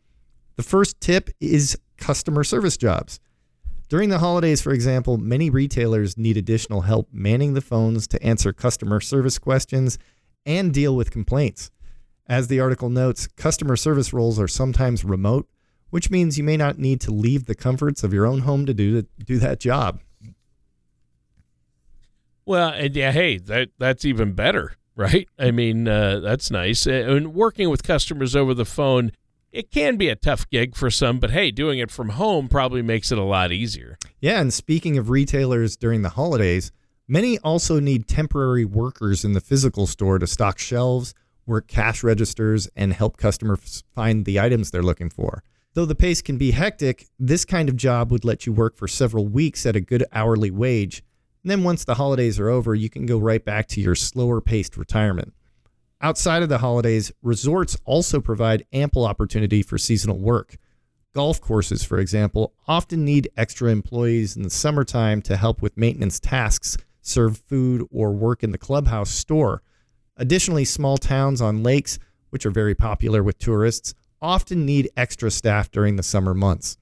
The 0.56 0.62
first 0.62 1.00
tip 1.00 1.30
is 1.40 1.78
customer 1.96 2.44
service 2.44 2.76
jobs. 2.76 3.18
During 3.88 4.08
the 4.08 4.18
holidays, 4.18 4.60
for 4.60 4.72
example, 4.72 5.16
many 5.16 5.48
retailers 5.48 6.18
need 6.18 6.36
additional 6.36 6.82
help 6.82 7.08
manning 7.12 7.54
the 7.54 7.60
phones 7.60 8.08
to 8.08 8.22
answer 8.22 8.52
customer 8.52 9.00
service 9.00 9.38
questions 9.38 9.96
and 10.44 10.74
deal 10.74 10.96
with 10.96 11.12
complaints. 11.12 11.70
As 12.28 12.48
the 12.48 12.58
article 12.58 12.88
notes, 12.88 13.28
customer 13.36 13.76
service 13.76 14.12
roles 14.12 14.40
are 14.40 14.48
sometimes 14.48 15.04
remote, 15.04 15.48
which 15.90 16.10
means 16.10 16.36
you 16.36 16.42
may 16.42 16.56
not 16.56 16.78
need 16.78 17.00
to 17.02 17.12
leave 17.12 17.46
the 17.46 17.54
comforts 17.54 18.02
of 18.02 18.12
your 18.12 18.26
own 18.26 18.40
home 18.40 18.66
to 18.66 18.74
do 18.74 19.02
do 19.24 19.38
that 19.38 19.60
job. 19.60 20.00
Well, 22.44 22.70
and 22.70 22.94
yeah, 22.96 23.12
hey, 23.12 23.38
that 23.38 23.68
that's 23.78 24.04
even 24.04 24.32
better, 24.32 24.74
right? 24.96 25.28
I 25.38 25.52
mean, 25.52 25.86
uh, 25.86 26.18
that's 26.18 26.50
nice. 26.50 26.86
And 26.86 27.34
working 27.34 27.70
with 27.70 27.84
customers 27.84 28.34
over 28.34 28.52
the 28.52 28.64
phone 28.64 29.12
it 29.56 29.70
can 29.70 29.96
be 29.96 30.10
a 30.10 30.16
tough 30.16 30.48
gig 30.50 30.76
for 30.76 30.90
some, 30.90 31.18
but 31.18 31.30
hey, 31.30 31.50
doing 31.50 31.78
it 31.78 31.90
from 31.90 32.10
home 32.10 32.46
probably 32.46 32.82
makes 32.82 33.10
it 33.10 33.16
a 33.16 33.22
lot 33.22 33.52
easier. 33.52 33.96
Yeah, 34.20 34.38
and 34.38 34.52
speaking 34.52 34.98
of 34.98 35.08
retailers 35.08 35.78
during 35.78 36.02
the 36.02 36.10
holidays, 36.10 36.72
many 37.08 37.38
also 37.38 37.80
need 37.80 38.06
temporary 38.06 38.66
workers 38.66 39.24
in 39.24 39.32
the 39.32 39.40
physical 39.40 39.86
store 39.86 40.18
to 40.18 40.26
stock 40.26 40.58
shelves, 40.58 41.14
work 41.46 41.68
cash 41.68 42.02
registers, 42.02 42.68
and 42.76 42.92
help 42.92 43.16
customers 43.16 43.82
find 43.94 44.26
the 44.26 44.38
items 44.38 44.70
they're 44.70 44.82
looking 44.82 45.08
for. 45.08 45.42
Though 45.72 45.86
the 45.86 45.94
pace 45.94 46.20
can 46.20 46.36
be 46.36 46.50
hectic, 46.50 47.06
this 47.18 47.46
kind 47.46 47.70
of 47.70 47.76
job 47.76 48.12
would 48.12 48.26
let 48.26 48.44
you 48.44 48.52
work 48.52 48.76
for 48.76 48.86
several 48.86 49.26
weeks 49.26 49.64
at 49.64 49.76
a 49.76 49.80
good 49.80 50.04
hourly 50.12 50.50
wage. 50.50 51.02
And 51.42 51.50
then 51.50 51.64
once 51.64 51.84
the 51.84 51.94
holidays 51.94 52.38
are 52.38 52.50
over, 52.50 52.74
you 52.74 52.90
can 52.90 53.06
go 53.06 53.18
right 53.18 53.42
back 53.42 53.68
to 53.68 53.80
your 53.80 53.94
slower 53.94 54.42
paced 54.42 54.76
retirement. 54.76 55.32
Outside 56.06 56.44
of 56.44 56.48
the 56.48 56.58
holidays, 56.58 57.10
resorts 57.20 57.76
also 57.84 58.20
provide 58.20 58.64
ample 58.72 59.04
opportunity 59.04 59.60
for 59.60 59.76
seasonal 59.76 60.20
work. 60.20 60.56
Golf 61.16 61.40
courses, 61.40 61.82
for 61.82 61.98
example, 61.98 62.54
often 62.68 63.04
need 63.04 63.28
extra 63.36 63.72
employees 63.72 64.36
in 64.36 64.44
the 64.44 64.50
summertime 64.50 65.20
to 65.22 65.36
help 65.36 65.60
with 65.60 65.76
maintenance 65.76 66.20
tasks, 66.20 66.76
serve 67.02 67.38
food, 67.48 67.84
or 67.90 68.12
work 68.12 68.44
in 68.44 68.52
the 68.52 68.56
clubhouse 68.56 69.10
store. 69.10 69.64
Additionally, 70.16 70.64
small 70.64 70.96
towns 70.96 71.40
on 71.40 71.64
lakes 71.64 71.98
which 72.30 72.46
are 72.46 72.52
very 72.52 72.76
popular 72.76 73.20
with 73.20 73.40
tourists, 73.40 73.92
often 74.22 74.64
need 74.64 74.88
extra 74.96 75.28
staff 75.28 75.72
during 75.72 75.96
the 75.96 76.04
summer 76.04 76.34
months. 76.34 76.78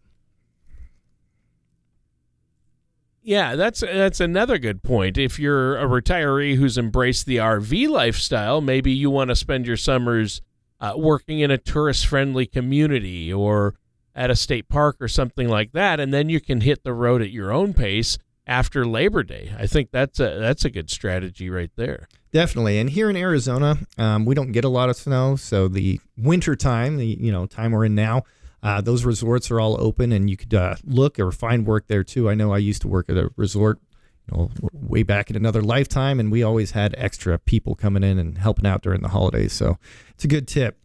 Yeah, 3.26 3.56
that's 3.56 3.80
that's 3.80 4.20
another 4.20 4.58
good 4.58 4.82
point. 4.82 5.16
If 5.16 5.38
you're 5.38 5.78
a 5.78 5.86
retiree 5.86 6.56
who's 6.56 6.76
embraced 6.76 7.24
the 7.24 7.38
RV 7.38 7.88
lifestyle, 7.88 8.60
maybe 8.60 8.92
you 8.92 9.08
want 9.08 9.30
to 9.30 9.36
spend 9.36 9.66
your 9.66 9.78
summers 9.78 10.42
uh, 10.78 10.92
working 10.94 11.40
in 11.40 11.50
a 11.50 11.56
tourist-friendly 11.56 12.44
community 12.46 13.32
or 13.32 13.76
at 14.14 14.30
a 14.30 14.36
state 14.36 14.68
park 14.68 14.96
or 15.00 15.08
something 15.08 15.48
like 15.48 15.72
that, 15.72 16.00
and 16.00 16.12
then 16.12 16.28
you 16.28 16.38
can 16.38 16.60
hit 16.60 16.84
the 16.84 16.92
road 16.92 17.22
at 17.22 17.30
your 17.30 17.50
own 17.50 17.72
pace 17.72 18.18
after 18.46 18.84
Labor 18.84 19.22
Day. 19.22 19.54
I 19.58 19.66
think 19.66 19.90
that's 19.90 20.20
a 20.20 20.38
that's 20.38 20.66
a 20.66 20.70
good 20.70 20.90
strategy 20.90 21.48
right 21.48 21.70
there. 21.76 22.08
Definitely. 22.30 22.78
And 22.78 22.90
here 22.90 23.08
in 23.08 23.16
Arizona, 23.16 23.78
um, 23.96 24.26
we 24.26 24.34
don't 24.34 24.52
get 24.52 24.64
a 24.64 24.68
lot 24.68 24.90
of 24.90 24.96
snow, 24.96 25.36
so 25.36 25.66
the 25.66 25.98
winter 26.18 26.54
time, 26.56 26.98
the 26.98 27.06
you 27.06 27.32
know 27.32 27.46
time 27.46 27.72
we're 27.72 27.86
in 27.86 27.94
now, 27.94 28.24
uh, 28.64 28.80
those 28.80 29.04
resorts 29.04 29.50
are 29.50 29.60
all 29.60 29.76
open, 29.78 30.10
and 30.10 30.30
you 30.30 30.38
could 30.38 30.54
uh, 30.54 30.74
look 30.84 31.20
or 31.20 31.30
find 31.30 31.66
work 31.66 31.86
there 31.86 32.02
too. 32.02 32.30
I 32.30 32.34
know 32.34 32.50
I 32.52 32.58
used 32.58 32.80
to 32.82 32.88
work 32.88 33.10
at 33.10 33.16
a 33.18 33.30
resort, 33.36 33.78
you 34.26 34.36
know, 34.36 34.50
way 34.72 35.02
back 35.02 35.28
in 35.28 35.36
another 35.36 35.60
lifetime, 35.60 36.18
and 36.18 36.32
we 36.32 36.42
always 36.42 36.70
had 36.70 36.94
extra 36.96 37.38
people 37.38 37.74
coming 37.74 38.02
in 38.02 38.18
and 38.18 38.38
helping 38.38 38.66
out 38.66 38.80
during 38.80 39.02
the 39.02 39.08
holidays. 39.08 39.52
So 39.52 39.76
it's 40.14 40.24
a 40.24 40.28
good 40.28 40.48
tip. 40.48 40.78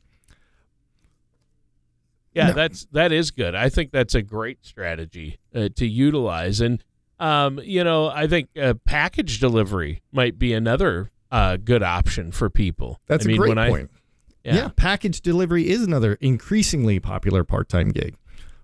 Yeah, 2.34 2.48
no. 2.48 2.54
that's 2.54 2.86
that 2.92 3.14
is 3.14 3.32
good. 3.32 3.56
I 3.56 3.70
think 3.70 3.92
that's 3.92 4.14
a 4.14 4.22
great 4.22 4.66
strategy 4.66 5.40
uh, 5.56 5.70
to 5.78 5.88
utilize, 5.88 6.60
and 6.60 6.84
um, 7.18 7.62
you 7.64 7.86
know, 7.86 8.08
I 8.08 8.28
think 8.28 8.50
uh, 8.62 8.74
package 8.84 9.40
delivery 9.40 10.02
might 10.12 10.38
be 10.38 10.54
another 10.54 11.12
uh, 11.32 11.56
good 11.56 11.82
option 11.82 12.34
for 12.34 12.50
people. 12.50 13.00
That's 13.08 13.26
a 13.26 13.34
great 13.34 13.56
point. 13.56 13.90
I, 13.94 13.99
yeah. 14.44 14.56
yeah, 14.56 14.70
package 14.76 15.22
delivery 15.22 15.70
is 15.70 15.84
another 15.84 16.14
increasingly 16.22 17.00
popular 17.00 17.44
part-time 17.44 17.90
gig. 17.90 18.16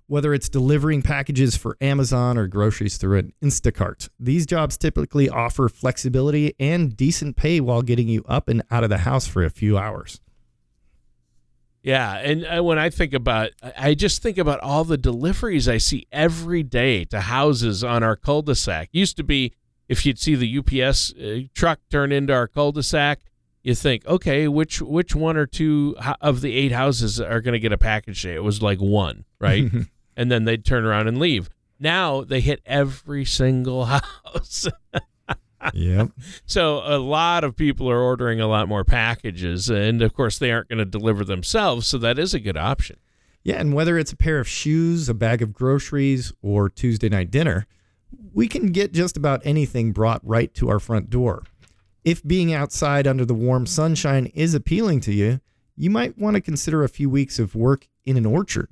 Whether 0.08 0.34
it's 0.36 0.50
delivering 0.50 1.01
packages 1.01 1.58
for 1.58 1.77
Amazon 1.82 2.38
or 2.38 2.48
groceries 2.48 2.98
through 2.98 3.17
an 3.17 3.34
Instacart, 3.41 4.10
these 4.20 4.46
jobs 4.46 4.77
typically 4.77 5.29
offer 5.29 5.67
flexibility 5.67 6.53
and 6.60 6.96
decent 6.96 7.36
pay 7.36 7.60
while 7.60 7.82
getting 7.82 8.08
you 8.08 8.24
up 8.27 8.48
and 8.48 8.62
out 8.70 8.84
of 8.84 8.91
the 8.91 9.00
house 9.00 9.25
for 9.25 9.44
a 9.44 9.50
few 9.50 9.77
hours. 9.77 10.22
Yeah, 11.82 12.17
and 12.17 12.46
uh, 12.46 12.63
when 12.63 12.79
I 12.79 12.89
think 12.89 13.13
about, 13.13 13.51
I 13.77 13.94
just 13.94 14.24
think 14.24 14.39
about 14.39 14.60
all 14.62 14.84
the 14.84 14.98
deliveries 14.98 15.67
I 15.67 15.77
see 15.77 16.08
every 16.12 16.63
day 16.63 17.05
to 17.05 17.22
houses 17.22 17.84
on 17.84 18.01
our 18.01 18.15
cul-de-sac. 18.15 18.89
Used 18.91 19.17
to 19.17 19.24
be 19.24 19.53
if 19.88 20.03
you'd 20.03 20.17
see 20.17 20.34
the 20.34 20.58
UPS 20.58 21.13
uh, 21.13 21.41
truck 21.53 21.79
turn 21.91 22.12
into 22.12 22.34
our 22.34 22.48
cul-de-sac, 22.48 23.20
you 23.65 23.75
think, 23.75 24.05
okay, 24.05 24.48
which 24.48 24.81
which 24.81 25.15
one 25.15 25.38
or 25.38 25.45
two 25.45 25.95
of 26.22 26.41
the 26.41 26.55
eight 26.55 26.72
houses 26.72 27.19
are 27.19 27.41
going 27.41 27.53
to 27.53 27.60
get 27.60 27.72
a 27.72 27.77
package 27.77 28.22
today? 28.22 28.36
It 28.36 28.43
was 28.43 28.62
like 28.62 28.79
one, 28.79 29.25
right? 29.39 29.69
and 30.17 30.31
then 30.31 30.45
they'd 30.45 30.63
turn 30.63 30.86
around 30.86 31.07
and 31.07 31.19
leave. 31.19 31.50
Now 31.79 32.24
they 32.24 32.39
hit 32.39 32.62
every 32.65 33.25
single 33.25 33.86
house 34.24 34.67
yep. 35.74 36.12
So 36.45 36.81
a 36.84 36.98
lot 36.98 37.43
of 37.43 37.55
people 37.55 37.89
are 37.89 38.00
ordering 38.00 38.39
a 38.39 38.48
lot 38.48 38.67
more 38.67 38.84
packages, 38.84 39.69
and 39.69 40.01
of 40.01 40.13
course 40.13 40.38
they 40.38 40.51
aren't 40.51 40.69
going 40.69 40.79
to 40.79 40.86
deliver 40.86 41.24
themselves, 41.24 41.88
so 41.88 41.98
that 42.00 42.19
is 42.19 42.34
a 42.34 42.39
good 42.39 42.57
option. 42.57 42.98
Yeah, 43.43 43.55
and 43.55 43.74
whether 43.74 43.98
it's 43.98 44.12
a 44.12 44.17
pair 44.17 44.39
of 44.39 44.48
shoes, 44.48 45.07
a 45.07 45.13
bag 45.13 45.41
of 45.41 45.53
groceries, 45.53 46.34
or 46.41 46.69
Tuesday 46.69 47.10
night 47.10 47.29
dinner, 47.29 47.67
we 48.34 48.48
can 48.48 48.67
get 48.67 48.91
just 48.91 49.17
about 49.17 49.41
anything 49.43 49.91
brought 49.91 50.22
right 50.24 50.53
to 50.55 50.69
our 50.69 50.79
front 50.79 51.10
door. 51.10 51.43
If 52.06 52.24
being 52.24 52.54
outside 52.54 53.08
under 53.08 53.26
the 53.26 53.34
warm 53.34 53.66
sunshine 53.66 54.28
is 54.28 54.54
appealing 54.54 55.00
to 55.02 55.12
you, 55.12 55.42
you 55.76 55.90
might 55.90 56.20
want 56.20 56.36
to 56.36 56.42
consider 56.42 56.84
a 56.84 56.90
few 56.90 57.10
weeks 57.10 57.40
of 57.40 57.56
work 57.56 57.88
in 58.06 58.16
an 58.16 58.28
orchard. 58.28 58.70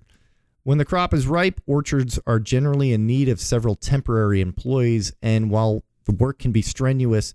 When 0.61 0.77
the 0.77 0.85
crop 0.85 1.15
is 1.15 1.27
ripe, 1.27 1.59
orchards 1.65 2.19
are 2.27 2.39
generally 2.39 2.93
in 2.93 3.07
need 3.07 3.27
of 3.27 3.41
several 3.41 3.75
temporary 3.75 4.39
employees, 4.39 5.13
and 5.23 5.49
while 5.49 5.83
the 6.05 6.13
work 6.13 6.37
can 6.37 6.51
be 6.51 6.61
strenuous. 6.61 7.33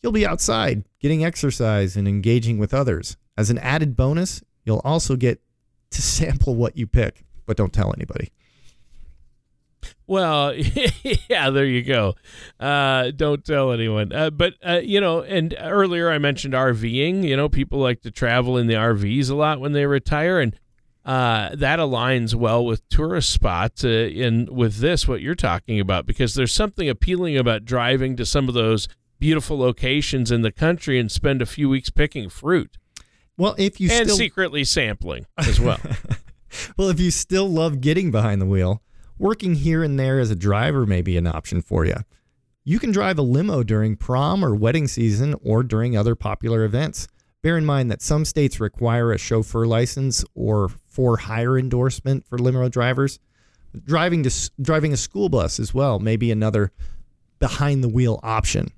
You'll 0.00 0.12
be 0.12 0.26
outside 0.26 0.84
getting 1.00 1.24
exercise 1.24 1.96
and 1.96 2.06
engaging 2.06 2.58
with 2.58 2.72
others. 2.72 3.16
As 3.36 3.50
an 3.50 3.58
added 3.58 3.96
bonus, 3.96 4.42
you'll 4.64 4.82
also 4.84 5.16
get 5.16 5.42
to 5.90 6.02
sample 6.02 6.54
what 6.54 6.76
you 6.76 6.86
pick, 6.86 7.24
but 7.44 7.56
don't 7.56 7.72
tell 7.72 7.92
anybody. 7.96 8.30
Well, 10.10 10.52
yeah, 11.28 11.50
there 11.50 11.64
you 11.64 11.84
go. 11.84 12.16
Uh, 12.58 13.12
don't 13.12 13.44
tell 13.44 13.70
anyone. 13.70 14.12
Uh, 14.12 14.30
but, 14.30 14.54
uh, 14.66 14.80
you 14.82 15.00
know, 15.00 15.20
and 15.20 15.54
earlier 15.56 16.10
I 16.10 16.18
mentioned 16.18 16.52
RVing. 16.52 17.22
You 17.22 17.36
know, 17.36 17.48
people 17.48 17.78
like 17.78 18.00
to 18.00 18.10
travel 18.10 18.56
in 18.56 18.66
the 18.66 18.74
RVs 18.74 19.30
a 19.30 19.36
lot 19.36 19.60
when 19.60 19.70
they 19.70 19.86
retire. 19.86 20.40
And 20.40 20.58
uh, 21.04 21.50
that 21.54 21.78
aligns 21.78 22.34
well 22.34 22.66
with 22.66 22.88
tourist 22.88 23.30
spots 23.30 23.84
uh, 23.84 23.88
in 23.88 24.48
with 24.52 24.78
this 24.78 25.06
what 25.06 25.20
you're 25.20 25.36
talking 25.36 25.78
about 25.78 26.06
because 26.06 26.34
there's 26.34 26.52
something 26.52 26.88
appealing 26.88 27.38
about 27.38 27.64
driving 27.64 28.16
to 28.16 28.26
some 28.26 28.48
of 28.48 28.54
those 28.54 28.88
beautiful 29.20 29.60
locations 29.60 30.32
in 30.32 30.42
the 30.42 30.50
country 30.50 30.98
and 30.98 31.12
spend 31.12 31.40
a 31.40 31.46
few 31.46 31.68
weeks 31.68 31.88
picking 31.88 32.28
fruit. 32.28 32.78
Well, 33.36 33.54
if 33.58 33.78
you 33.78 33.88
and 33.92 34.08
still... 34.08 34.16
secretly 34.16 34.64
sampling 34.64 35.26
as 35.38 35.60
well. 35.60 35.78
well, 36.76 36.88
if 36.88 36.98
you 36.98 37.12
still 37.12 37.48
love 37.48 37.80
getting 37.80 38.10
behind 38.10 38.42
the 38.42 38.46
wheel, 38.46 38.82
working 39.20 39.54
here 39.54 39.84
and 39.84 40.00
there 40.00 40.18
as 40.18 40.30
a 40.30 40.34
driver 40.34 40.86
may 40.86 41.02
be 41.02 41.18
an 41.18 41.26
option 41.26 41.60
for 41.60 41.84
you. 41.84 41.96
You 42.64 42.78
can 42.78 42.90
drive 42.90 43.18
a 43.18 43.22
limo 43.22 43.62
during 43.62 43.96
prom 43.96 44.42
or 44.42 44.54
wedding 44.54 44.88
season 44.88 45.34
or 45.42 45.62
during 45.62 45.94
other 45.94 46.14
popular 46.14 46.64
events. 46.64 47.06
Bear 47.42 47.58
in 47.58 47.66
mind 47.66 47.90
that 47.90 48.00
some 48.00 48.24
states 48.24 48.60
require 48.60 49.12
a 49.12 49.18
chauffeur 49.18 49.66
license 49.66 50.24
or 50.34 50.70
for 50.86 51.18
hire 51.18 51.58
endorsement 51.58 52.26
for 52.26 52.38
limo 52.38 52.68
drivers. 52.70 53.18
Driving 53.84 54.22
to 54.22 54.50
driving 54.60 54.94
a 54.94 54.96
school 54.96 55.28
bus 55.28 55.60
as 55.60 55.74
well 55.74 55.98
may 55.98 56.16
be 56.16 56.30
another 56.30 56.72
behind 57.38 57.84
the 57.84 57.88
wheel 57.88 58.20
option. 58.22 58.68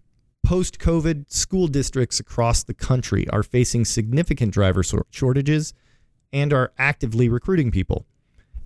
Post 0.44 0.80
COVID, 0.80 1.30
school 1.30 1.68
districts 1.68 2.18
across 2.18 2.64
the 2.64 2.74
country 2.74 3.28
are 3.30 3.44
facing 3.44 3.84
significant 3.84 4.52
driver 4.52 4.82
shortages 5.10 5.72
and 6.32 6.52
are 6.52 6.72
actively 6.78 7.28
recruiting 7.28 7.70
people. 7.70 8.06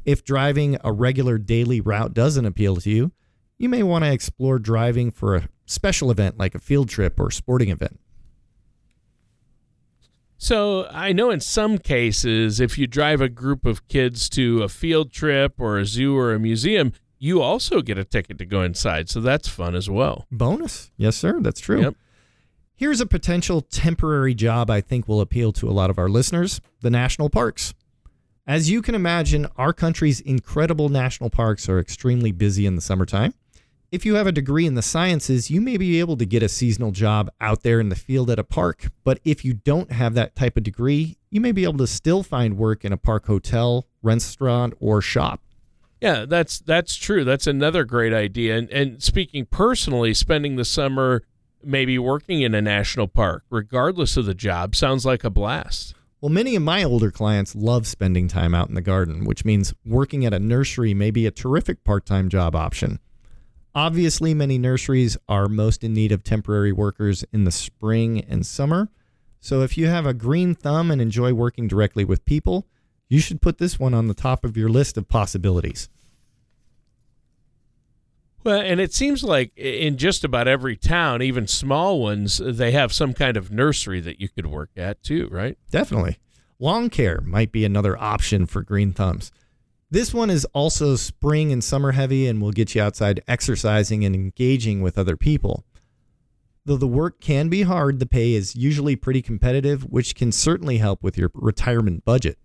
If 0.07 0.25
driving 0.25 0.79
a 0.85 0.93
regular 0.93 1.37
daily 1.37 1.81
route 1.81 2.15
doesn't 2.15 2.47
appeal 2.47 2.77
to 2.77 2.89
you, 2.89 3.13
you 3.59 3.69
may 3.69 3.83
want 3.83 4.05
to 4.05 4.13
explore 4.13 4.59
driving 4.59 5.11
for 5.11 5.35
a 5.35 5.49
special 5.67 6.11
event 6.13 6.39
like 6.39 6.55
a 6.55 6.61
field 6.61 6.89
trip 6.89 7.19
or 7.19 7.31
sporting 7.31 7.71
event. 7.71 7.99
So 10.39 10.87
I 10.91 11.13
know 11.13 11.31
in 11.31 11.41
some 11.41 11.79
cases, 11.79 12.61
if 12.61 12.79
you 12.79 12.87
drive 12.87 13.21
a 13.21 13.29
group 13.29 13.65
of 13.67 13.89
kids 13.89 14.29
to 14.31 14.63
a 14.63 14.69
field 14.69 15.11
trip 15.11 15.55
or 15.59 15.79
a 15.79 15.85
zoo 15.85 16.17
or 16.17 16.33
a 16.33 16.39
museum, 16.39 16.93
you 17.19 17.43
also 17.43 17.81
get 17.81 17.99
a 17.99 18.05
ticket 18.05 18.39
to 18.39 18.47
go 18.47 18.63
inside. 18.63 19.09
So 19.09 19.21
that's 19.21 19.49
fun 19.49 19.75
as 19.75 19.91
well. 19.91 20.27
Bonus. 20.31 20.93
Yes, 20.97 21.17
sir. 21.17 21.41
That's 21.41 21.61
true. 21.61 21.81
Yep. 21.81 21.97
Here's 22.77 23.01
a 23.01 23.07
potential 23.07 23.63
temporary 23.63 24.35
job 24.35 24.71
I 24.71 24.83
think 24.83 25.09
will 25.09 25.23
appeal 25.23 25.51
to 25.55 25.69
a 25.69 25.73
lot 25.73 25.89
of 25.91 25.99
our 25.99 26.11
listeners 26.11 26.61
the 26.83 26.91
national 26.91 27.31
parks. 27.31 27.75
As 28.49 28.71
you 28.71 28.81
can 28.81 28.95
imagine, 28.95 29.49
our 29.57 29.73
country's 29.73 30.21
incredible 30.21 30.89
national 30.89 31.31
parks 31.31 31.69
are 31.69 31.81
extremely 31.81 32.31
busy 32.31 32.65
in 32.65 32.77
the 32.77 32.81
summertime. 32.81 33.35
If 33.91 34.07
you 34.07 34.15
have 34.15 34.29
a 34.29 34.33
degree 34.33 34.67
in 34.67 34.75
the 34.75 34.83
sciences, 34.83 35.51
you 35.51 35.61
may 35.61 35.77
be 35.77 35.99
able 35.99 36.17
to 36.17 36.25
get 36.25 36.45
a 36.45 36.49
seasonal 36.49 36.93
job 36.93 37.29
out 37.41 37.65
there 37.65 37.81
in 37.81 37.89
the 37.89 37.97
field 37.97 38.31
at 38.31 38.39
a 38.39 38.45
park. 38.45 38.93
But 39.03 39.19
if 39.25 39.45
you 39.45 39.55
don't 39.55 39.91
have 39.91 40.15
that 40.15 40.37
type 40.37 40.57
of 40.57 40.63
degree, 40.63 41.17
you 41.29 41.41
may 41.41 41.51
be 41.51 41.65
able 41.65 41.79
to 41.79 41.89
still 41.89 42.23
find 42.23 42.57
work 42.57 42.85
in 42.85 42.93
a 42.93 42.97
park 42.97 43.27
hotel, 43.27 43.89
restaurant, 44.01 44.75
or 44.79 45.03
shop. 45.03 45.41
Yeah, 46.01 46.25
that's 46.25 46.61
that's 46.61 46.95
true. 46.95 47.25
That's 47.25 47.49
another 47.49 47.85
great 47.85 48.13
idea. 48.13 48.57
And 48.59 48.71
and 48.71 49.03
speaking 49.03 49.47
personally, 49.47 50.15
spending 50.15 50.55
the 50.55 50.65
summer 50.65 51.25
maybe 51.65 51.99
working 51.99 52.43
in 52.43 52.55
a 52.55 52.63
national 52.63 53.09
park, 53.09 53.43
regardless 53.51 54.17
of 54.17 54.25
the 54.25 54.35
job, 54.35 54.77
sounds 54.77 55.05
like 55.05 55.25
a 55.25 55.31
blast. 55.31 55.96
Well, 56.21 56.33
many 56.33 56.57
of 56.57 56.63
my 56.63 56.83
older 56.83 57.11
clients 57.11 57.55
love 57.55 57.87
spending 57.87 58.27
time 58.27 58.55
out 58.55 58.71
in 58.71 58.75
the 58.75 58.81
garden, 58.81 59.27
which 59.27 59.45
means 59.45 59.75
working 59.85 60.25
at 60.25 60.33
a 60.33 60.39
nursery 60.39 60.95
may 60.95 61.11
be 61.11 61.27
a 61.27 61.31
terrific 61.31 61.85
part 61.85 62.07
time 62.07 62.31
job 62.31 62.57
option. 62.57 63.01
Obviously, 63.75 64.33
many 64.33 64.57
nurseries 64.57 65.19
are 65.29 65.47
most 65.47 65.85
in 65.85 65.93
need 65.93 66.13
of 66.13 66.25
temporary 66.25 66.73
workers 66.73 67.23
in 67.35 67.45
the 67.45 67.51
spring 67.51 68.25
and 68.25 68.47
summer. 68.47 68.89
So, 69.41 69.61
if 69.61 69.77
you 69.77 69.89
have 69.89 70.07
a 70.07 70.15
green 70.15 70.55
thumb 70.55 70.91
and 70.91 71.03
enjoy 71.03 71.35
working 71.35 71.69
directly 71.69 72.03
with 72.03 72.25
people, 72.25 72.67
you 73.11 73.21
should 73.21 73.43
put 73.43 73.59
this 73.59 73.79
one 73.79 73.93
on 73.93 74.09
the 74.09 74.15
top 74.15 74.43
of 74.43 74.57
your 74.57 74.71
list 74.71 74.97
of 74.97 75.09
possibilities. 75.09 75.91
Well, 78.47 78.61
and 78.61 78.81
it 78.81 78.95
seems 78.95 79.25
like 79.25 79.51
in 79.57 79.97
just 79.97 80.23
about 80.23 80.47
every 80.47 80.77
town, 80.77 81.21
even 81.21 81.49
small 81.49 81.99
ones, 82.01 82.39
they 82.39 82.71
have 82.71 82.93
some 82.93 83.13
kind 83.13 83.37
of 83.37 83.51
nursery 83.51 84.01
that 84.03 84.21
you 84.21 84.29
could 84.29 84.47
work 84.47 84.71
at 84.77 85.03
too, 85.03 85.27
right? 85.33 85.59
Definitely. 85.73 86.19
Lawn 86.61 86.89
care 86.89 87.21
might 87.23 87.51
be 87.51 87.65
another 87.65 88.01
option 88.01 88.47
for 88.47 88.63
green 88.63 88.93
thumbs. 88.93 89.33
This 89.91 90.15
one 90.15 90.31
is 90.31 90.45
also 90.55 90.95
spring 90.95 91.51
and 91.51 91.65
summer 91.65 91.91
heavy 91.91 92.29
and 92.29 92.41
will 92.41 92.53
get 92.53 92.73
you 92.77 92.83
outside 92.83 93.21
exercising 93.27 94.05
and 94.05 94.15
engaging 94.15 94.81
with 94.81 94.97
other 94.97 95.17
people. 95.17 95.65
Though 96.65 96.77
the 96.77 96.87
work 96.87 97.21
can 97.21 97.49
be 97.49 97.63
hard, 97.63 97.99
the 97.99 98.07
pay 98.07 98.35
is 98.35 98.55
usually 98.55 98.95
pretty 98.95 99.23
competitive, 99.23 99.83
which 99.91 100.15
can 100.15 100.31
certainly 100.31 100.79
help 100.79 101.03
with 101.03 101.19
your 101.19 101.33
retirement 101.35 102.05
budget. 102.05 102.39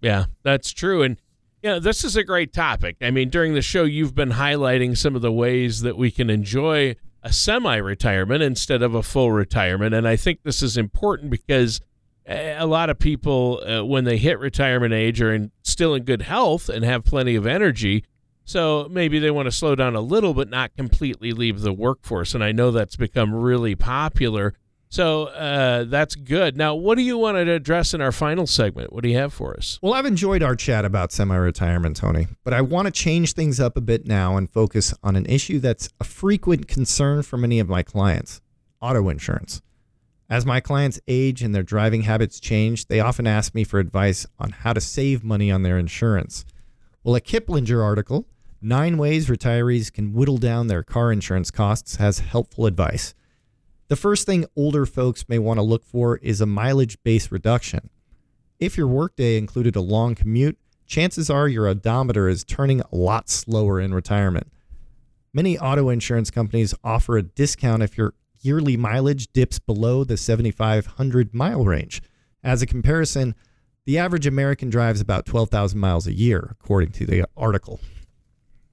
Yeah, 0.00 0.24
that's 0.42 0.72
true. 0.72 1.02
And 1.02 1.18
yeah, 1.66 1.80
this 1.80 2.04
is 2.04 2.14
a 2.14 2.22
great 2.22 2.52
topic. 2.52 2.96
I 3.02 3.10
mean, 3.10 3.28
during 3.28 3.54
the 3.54 3.60
show, 3.60 3.82
you've 3.82 4.14
been 4.14 4.30
highlighting 4.30 4.96
some 4.96 5.16
of 5.16 5.22
the 5.22 5.32
ways 5.32 5.80
that 5.80 5.96
we 5.96 6.12
can 6.12 6.30
enjoy 6.30 6.94
a 7.24 7.32
semi 7.32 7.74
retirement 7.74 8.40
instead 8.40 8.82
of 8.82 8.94
a 8.94 9.02
full 9.02 9.32
retirement. 9.32 9.92
And 9.92 10.06
I 10.06 10.14
think 10.14 10.44
this 10.44 10.62
is 10.62 10.76
important 10.76 11.28
because 11.28 11.80
a 12.24 12.66
lot 12.66 12.88
of 12.88 13.00
people, 13.00 13.64
uh, 13.66 13.84
when 13.84 14.04
they 14.04 14.16
hit 14.16 14.38
retirement 14.38 14.94
age, 14.94 15.20
are 15.20 15.34
in, 15.34 15.50
still 15.64 15.92
in 15.94 16.04
good 16.04 16.22
health 16.22 16.68
and 16.68 16.84
have 16.84 17.02
plenty 17.02 17.34
of 17.34 17.48
energy. 17.48 18.04
So 18.44 18.86
maybe 18.88 19.18
they 19.18 19.32
want 19.32 19.46
to 19.46 19.52
slow 19.52 19.74
down 19.74 19.96
a 19.96 20.00
little, 20.00 20.34
but 20.34 20.48
not 20.48 20.76
completely 20.76 21.32
leave 21.32 21.62
the 21.62 21.72
workforce. 21.72 22.32
And 22.32 22.44
I 22.44 22.52
know 22.52 22.70
that's 22.70 22.94
become 22.94 23.34
really 23.34 23.74
popular. 23.74 24.54
So 24.96 25.24
uh, 25.24 25.84
that's 25.84 26.14
good. 26.14 26.56
Now, 26.56 26.74
what 26.74 26.94
do 26.96 27.02
you 27.02 27.18
want 27.18 27.36
to 27.36 27.52
address 27.52 27.92
in 27.92 28.00
our 28.00 28.12
final 28.12 28.46
segment? 28.46 28.94
What 28.94 29.02
do 29.02 29.10
you 29.10 29.18
have 29.18 29.30
for 29.30 29.54
us? 29.54 29.78
Well, 29.82 29.92
I've 29.92 30.06
enjoyed 30.06 30.42
our 30.42 30.56
chat 30.56 30.86
about 30.86 31.12
semi 31.12 31.36
retirement, 31.36 31.96
Tony, 31.98 32.28
but 32.44 32.54
I 32.54 32.62
want 32.62 32.86
to 32.86 32.90
change 32.90 33.34
things 33.34 33.60
up 33.60 33.76
a 33.76 33.82
bit 33.82 34.06
now 34.06 34.38
and 34.38 34.48
focus 34.48 34.94
on 35.02 35.14
an 35.14 35.26
issue 35.26 35.58
that's 35.58 35.90
a 36.00 36.04
frequent 36.04 36.66
concern 36.66 37.20
for 37.20 37.36
many 37.36 37.60
of 37.60 37.68
my 37.68 37.82
clients 37.82 38.40
auto 38.80 39.10
insurance. 39.10 39.60
As 40.30 40.46
my 40.46 40.60
clients 40.60 40.98
age 41.06 41.42
and 41.42 41.54
their 41.54 41.62
driving 41.62 42.00
habits 42.00 42.40
change, 42.40 42.86
they 42.86 42.98
often 42.98 43.26
ask 43.26 43.54
me 43.54 43.64
for 43.64 43.78
advice 43.78 44.24
on 44.38 44.48
how 44.48 44.72
to 44.72 44.80
save 44.80 45.22
money 45.22 45.50
on 45.50 45.62
their 45.62 45.76
insurance. 45.76 46.46
Well, 47.04 47.16
a 47.16 47.20
Kiplinger 47.20 47.84
article 47.84 48.24
Nine 48.62 48.96
Ways 48.96 49.26
Retirees 49.26 49.92
Can 49.92 50.14
Whittle 50.14 50.38
Down 50.38 50.68
Their 50.68 50.82
Car 50.82 51.12
Insurance 51.12 51.50
Costs 51.50 51.96
has 51.96 52.20
helpful 52.20 52.64
advice. 52.64 53.12
The 53.88 53.96
first 53.96 54.26
thing 54.26 54.46
older 54.56 54.84
folks 54.84 55.28
may 55.28 55.38
want 55.38 55.58
to 55.58 55.62
look 55.62 55.84
for 55.84 56.16
is 56.16 56.40
a 56.40 56.46
mileage 56.46 56.98
based 57.04 57.30
reduction. 57.30 57.90
If 58.58 58.76
your 58.76 58.88
workday 58.88 59.38
included 59.38 59.76
a 59.76 59.80
long 59.80 60.14
commute, 60.16 60.58
chances 60.86 61.30
are 61.30 61.46
your 61.46 61.68
odometer 61.68 62.28
is 62.28 62.42
turning 62.42 62.80
a 62.80 62.96
lot 62.96 63.28
slower 63.28 63.80
in 63.80 63.94
retirement. 63.94 64.50
Many 65.32 65.56
auto 65.58 65.88
insurance 65.88 66.30
companies 66.30 66.74
offer 66.82 67.16
a 67.16 67.22
discount 67.22 67.82
if 67.82 67.96
your 67.96 68.14
yearly 68.40 68.76
mileage 68.76 69.32
dips 69.32 69.58
below 69.58 70.02
the 70.02 70.16
7,500 70.16 71.32
mile 71.32 71.64
range. 71.64 72.02
As 72.42 72.62
a 72.62 72.66
comparison, 72.66 73.34
the 73.84 73.98
average 73.98 74.26
American 74.26 74.68
drives 74.68 75.00
about 75.00 75.26
12,000 75.26 75.78
miles 75.78 76.06
a 76.08 76.12
year, 76.12 76.56
according 76.60 76.90
to 76.92 77.06
the 77.06 77.24
article 77.36 77.80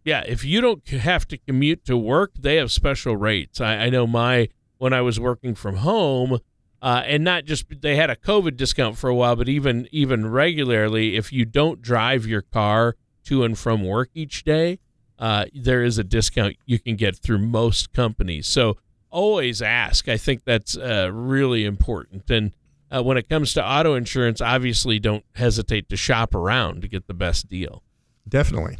yeah, 0.05 0.23
if 0.27 0.43
you 0.43 0.59
don't 0.59 0.85
have 0.87 1.27
to 1.29 1.37
commute 1.37 1.85
to 1.85 1.97
work, 1.97 2.33
they 2.37 2.57
have 2.57 2.71
special 2.71 3.15
rates. 3.15 3.61
I, 3.61 3.85
I 3.85 3.89
know 3.89 4.05
my 4.05 4.49
when 4.77 4.93
I 4.93 5.01
was 5.01 5.19
working 5.19 5.55
from 5.55 5.77
home, 5.77 6.39
uh, 6.81 7.03
and 7.05 7.23
not 7.23 7.45
just 7.45 7.65
they 7.81 7.95
had 7.95 8.09
a 8.09 8.15
COVID 8.15 8.57
discount 8.57 8.97
for 8.97 9.09
a 9.09 9.15
while, 9.15 9.35
but 9.35 9.47
even 9.47 9.87
even 9.91 10.29
regularly, 10.29 11.15
if 11.15 11.31
you 11.31 11.45
don't 11.45 11.81
drive 11.81 12.25
your 12.25 12.41
car 12.41 12.95
to 13.25 13.43
and 13.43 13.57
from 13.57 13.83
work 13.85 14.09
each 14.13 14.43
day, 14.43 14.79
uh, 15.17 15.45
there 15.53 15.83
is 15.83 15.97
a 15.97 16.03
discount 16.03 16.57
you 16.65 16.79
can 16.79 16.95
get 16.95 17.15
through 17.15 17.37
most 17.37 17.93
companies. 17.93 18.47
So 18.47 18.77
always 19.09 19.61
ask. 19.61 20.09
I 20.09 20.17
think 20.17 20.43
that's 20.43 20.75
uh, 20.75 21.09
really 21.13 21.63
important. 21.63 22.29
And 22.29 22.51
uh, 22.93 23.01
when 23.01 23.17
it 23.17 23.29
comes 23.29 23.53
to 23.53 23.65
auto 23.65 23.93
insurance, 23.95 24.41
obviously 24.41 24.99
don't 24.99 25.23
hesitate 25.35 25.87
to 25.89 25.95
shop 25.95 26.35
around 26.35 26.81
to 26.81 26.87
get 26.87 27.07
the 27.07 27.13
best 27.13 27.47
deal. 27.47 27.83
Definitely. 28.27 28.77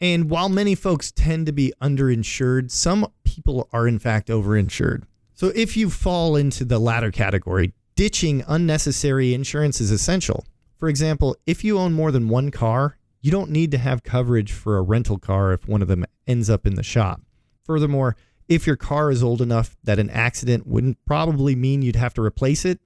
And 0.00 0.30
while 0.30 0.48
many 0.48 0.74
folks 0.74 1.12
tend 1.12 1.44
to 1.46 1.52
be 1.52 1.74
underinsured, 1.82 2.70
some 2.70 3.06
people 3.30 3.68
are 3.72 3.86
in 3.86 3.98
fact 3.98 4.28
overinsured. 4.28 5.04
So 5.34 5.48
if 5.54 5.76
you 5.76 5.88
fall 5.88 6.36
into 6.36 6.64
the 6.64 6.78
latter 6.78 7.10
category, 7.10 7.72
ditching 7.96 8.44
unnecessary 8.46 9.32
insurance 9.32 9.80
is 9.80 9.90
essential. 9.90 10.44
For 10.78 10.88
example, 10.88 11.36
if 11.46 11.62
you 11.64 11.78
own 11.78 11.92
more 11.92 12.10
than 12.10 12.28
one 12.28 12.50
car, 12.50 12.98
you 13.20 13.30
don't 13.30 13.50
need 13.50 13.70
to 13.70 13.78
have 13.78 14.02
coverage 14.02 14.52
for 14.52 14.76
a 14.76 14.82
rental 14.82 15.18
car 15.18 15.52
if 15.52 15.68
one 15.68 15.82
of 15.82 15.88
them 15.88 16.04
ends 16.26 16.50
up 16.50 16.66
in 16.66 16.74
the 16.74 16.82
shop. 16.82 17.20
Furthermore, 17.64 18.16
if 18.48 18.66
your 18.66 18.76
car 18.76 19.10
is 19.10 19.22
old 19.22 19.40
enough 19.40 19.76
that 19.84 19.98
an 19.98 20.10
accident 20.10 20.66
wouldn't 20.66 20.98
probably 21.04 21.54
mean 21.54 21.82
you'd 21.82 21.96
have 21.96 22.14
to 22.14 22.22
replace 22.22 22.64
it, 22.64 22.80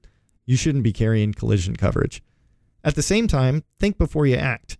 you 0.44 0.56
shouldn't 0.56 0.84
be 0.84 0.92
carrying 0.92 1.32
collision 1.32 1.76
coverage. 1.76 2.22
At 2.82 2.96
the 2.96 3.02
same 3.02 3.28
time, 3.28 3.64
think 3.78 3.96
before 3.96 4.26
you 4.26 4.36
act 4.36 4.76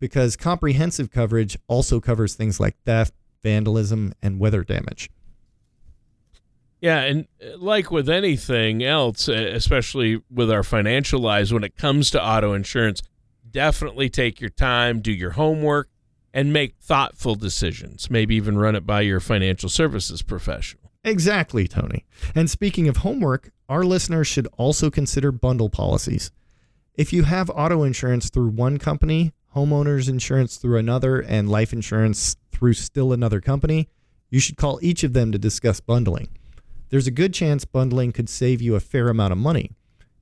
because 0.00 0.36
comprehensive 0.36 1.10
coverage 1.10 1.56
also 1.68 2.00
covers 2.00 2.34
things 2.34 2.58
like 2.58 2.76
theft, 2.84 3.14
vandalism, 3.44 4.12
and 4.20 4.40
weather 4.40 4.64
damage. 4.64 5.08
Yeah, 6.80 7.00
and 7.02 7.28
uh, 7.40 7.56
like 7.58 7.90
with 7.90 8.10
anything 8.10 8.82
else, 8.82 9.28
especially 9.28 10.20
with 10.28 10.50
our 10.50 10.64
financial 10.64 11.20
lives, 11.20 11.52
when 11.52 11.64
it 11.64 11.76
comes 11.76 12.10
to 12.10 12.22
auto 12.22 12.52
insurance, 12.52 13.00
definitely 13.50 14.10
take 14.10 14.40
your 14.40 14.50
time, 14.50 15.00
do 15.00 15.12
your 15.12 15.30
homework, 15.30 15.88
and 16.34 16.52
make 16.52 16.74
thoughtful 16.80 17.36
decisions. 17.36 18.10
Maybe 18.10 18.34
even 18.34 18.58
run 18.58 18.74
it 18.74 18.84
by 18.84 19.02
your 19.02 19.20
financial 19.20 19.68
services 19.68 20.20
professional. 20.20 20.90
Exactly, 21.04 21.68
Tony. 21.68 22.04
And 22.34 22.50
speaking 22.50 22.88
of 22.88 22.98
homework, 22.98 23.50
our 23.68 23.84
listeners 23.84 24.26
should 24.26 24.48
also 24.58 24.90
consider 24.90 25.32
bundle 25.32 25.70
policies. 25.70 26.32
If 26.94 27.12
you 27.12 27.22
have 27.24 27.50
auto 27.50 27.82
insurance 27.82 28.30
through 28.30 28.50
one 28.50 28.78
company, 28.78 29.32
homeowners 29.54 30.08
insurance 30.08 30.56
through 30.56 30.78
another, 30.78 31.20
and 31.20 31.48
life 31.48 31.72
insurance 31.72 32.36
through 32.52 32.74
still 32.74 33.12
another 33.12 33.40
company, 33.40 33.88
you 34.30 34.40
should 34.40 34.56
call 34.56 34.78
each 34.82 35.04
of 35.04 35.12
them 35.12 35.32
to 35.32 35.38
discuss 35.38 35.80
bundling. 35.80 36.28
There's 36.90 37.06
a 37.06 37.12
good 37.12 37.34
chance 37.34 37.64
bundling 37.64 38.12
could 38.12 38.28
save 38.28 38.60
you 38.60 38.74
a 38.74 38.80
fair 38.80 39.08
amount 39.08 39.32
of 39.32 39.38
money. 39.38 39.72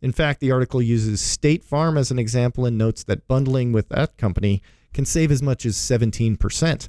In 0.01 0.13
fact, 0.13 0.41
the 0.41 0.51
article 0.51 0.83
uses 0.83 1.21
State 1.21 1.63
Farm 1.63 1.97
as 1.97 2.11
an 2.11 2.19
example 2.19 2.67
and 2.67 2.77
notes 2.77 3.05
that 3.05 3.29
bundling 3.29 3.73
with 3.73 3.89
that 3.91 4.19
company 4.19 4.63
can 4.93 5.05
save 5.05 5.31
as 5.31 5.43
much 5.43 5.65
as 5.65 5.77
17%. 5.77 6.89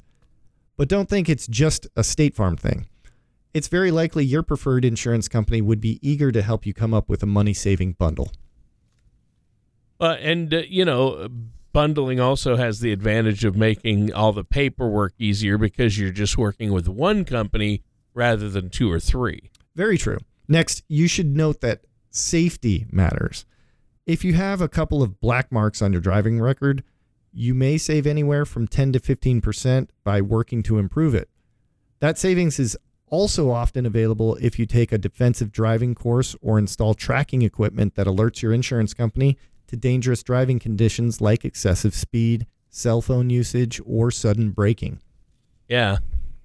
But 0.76 0.88
don't 0.88 1.08
think 1.08 1.28
it's 1.28 1.46
just 1.46 1.86
a 1.96 2.02
State 2.02 2.34
Farm 2.34 2.56
thing. 2.56 2.86
It's 3.52 3.68
very 3.68 3.92
likely 3.92 4.24
your 4.24 4.42
preferred 4.42 4.84
insurance 4.84 5.28
company 5.28 5.60
would 5.60 5.80
be 5.80 6.00
eager 6.02 6.32
to 6.32 6.42
help 6.42 6.66
you 6.66 6.74
come 6.74 6.92
up 6.92 7.08
with 7.08 7.22
a 7.22 7.26
money 7.26 7.54
saving 7.54 7.92
bundle. 7.92 8.32
Uh, 10.00 10.16
and, 10.20 10.52
uh, 10.52 10.62
you 10.68 10.84
know, 10.84 11.28
bundling 11.74 12.20
also 12.20 12.56
has 12.56 12.80
the 12.80 12.92
advantage 12.92 13.44
of 13.44 13.56
making 13.56 14.14
all 14.14 14.32
the 14.32 14.44
paperwork 14.44 15.12
easier 15.18 15.58
because 15.58 15.98
you're 15.98 16.12
just 16.12 16.38
working 16.38 16.72
with 16.72 16.88
one 16.88 17.24
company 17.26 17.82
rather 18.14 18.48
than 18.48 18.70
two 18.70 18.90
or 18.90 19.00
three. 19.00 19.50
Very 19.74 19.98
true. 19.98 20.18
Next, 20.48 20.82
you 20.88 21.08
should 21.08 21.36
note 21.36 21.60
that 21.60 21.84
safety 22.10 22.86
matters. 22.90 23.44
If 24.06 24.24
you 24.24 24.34
have 24.34 24.60
a 24.60 24.68
couple 24.68 25.02
of 25.02 25.20
black 25.20 25.50
marks 25.50 25.82
on 25.82 25.92
your 25.92 26.00
driving 26.00 26.40
record, 26.40 26.84
you 27.32 27.54
may 27.54 27.76
save 27.76 28.06
anywhere 28.06 28.44
from 28.44 28.68
10 28.68 28.92
to 28.92 29.00
15% 29.00 29.88
by 30.04 30.20
working 30.20 30.62
to 30.62 30.78
improve 30.78 31.14
it. 31.14 31.28
That 31.98 32.18
savings 32.18 32.60
is 32.60 32.78
also 33.08 33.50
often 33.50 33.84
available 33.84 34.36
if 34.36 34.60
you 34.60 34.66
take 34.66 34.92
a 34.92 34.98
defensive 34.98 35.50
driving 35.50 35.96
course 35.96 36.36
or 36.40 36.56
install 36.56 36.94
tracking 36.94 37.42
equipment 37.42 37.96
that 37.96 38.06
alerts 38.06 38.42
your 38.42 38.52
insurance 38.52 38.94
company 38.94 39.36
to 39.74 39.80
dangerous 39.80 40.22
driving 40.22 40.60
conditions 40.60 41.20
like 41.20 41.44
excessive 41.44 41.94
speed, 41.94 42.46
cell 42.70 43.02
phone 43.02 43.30
usage, 43.30 43.80
or 43.84 44.12
sudden 44.12 44.50
braking. 44.50 45.00
Yeah. 45.68 45.98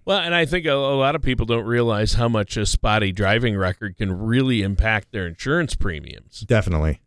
Well, 0.06 0.20
and 0.20 0.34
I 0.34 0.46
think 0.46 0.65
a, 0.65 0.74
a, 0.74 0.98
lot 0.98 1.15
of 1.15 1.22
people 1.22 1.46
don't 1.46 1.65
realize 1.65 2.13
how 2.13 2.28
much 2.28 2.58
a 2.58 2.65
spotty 2.65 3.12
driving 3.12 3.56
record 3.56 3.96
can 3.98 4.12
really 4.12 4.63
impact 4.63 5.12
their 5.12 5.28
insurance 5.28 5.76
premiums. 5.76 6.39
Definitely. 6.42 7.02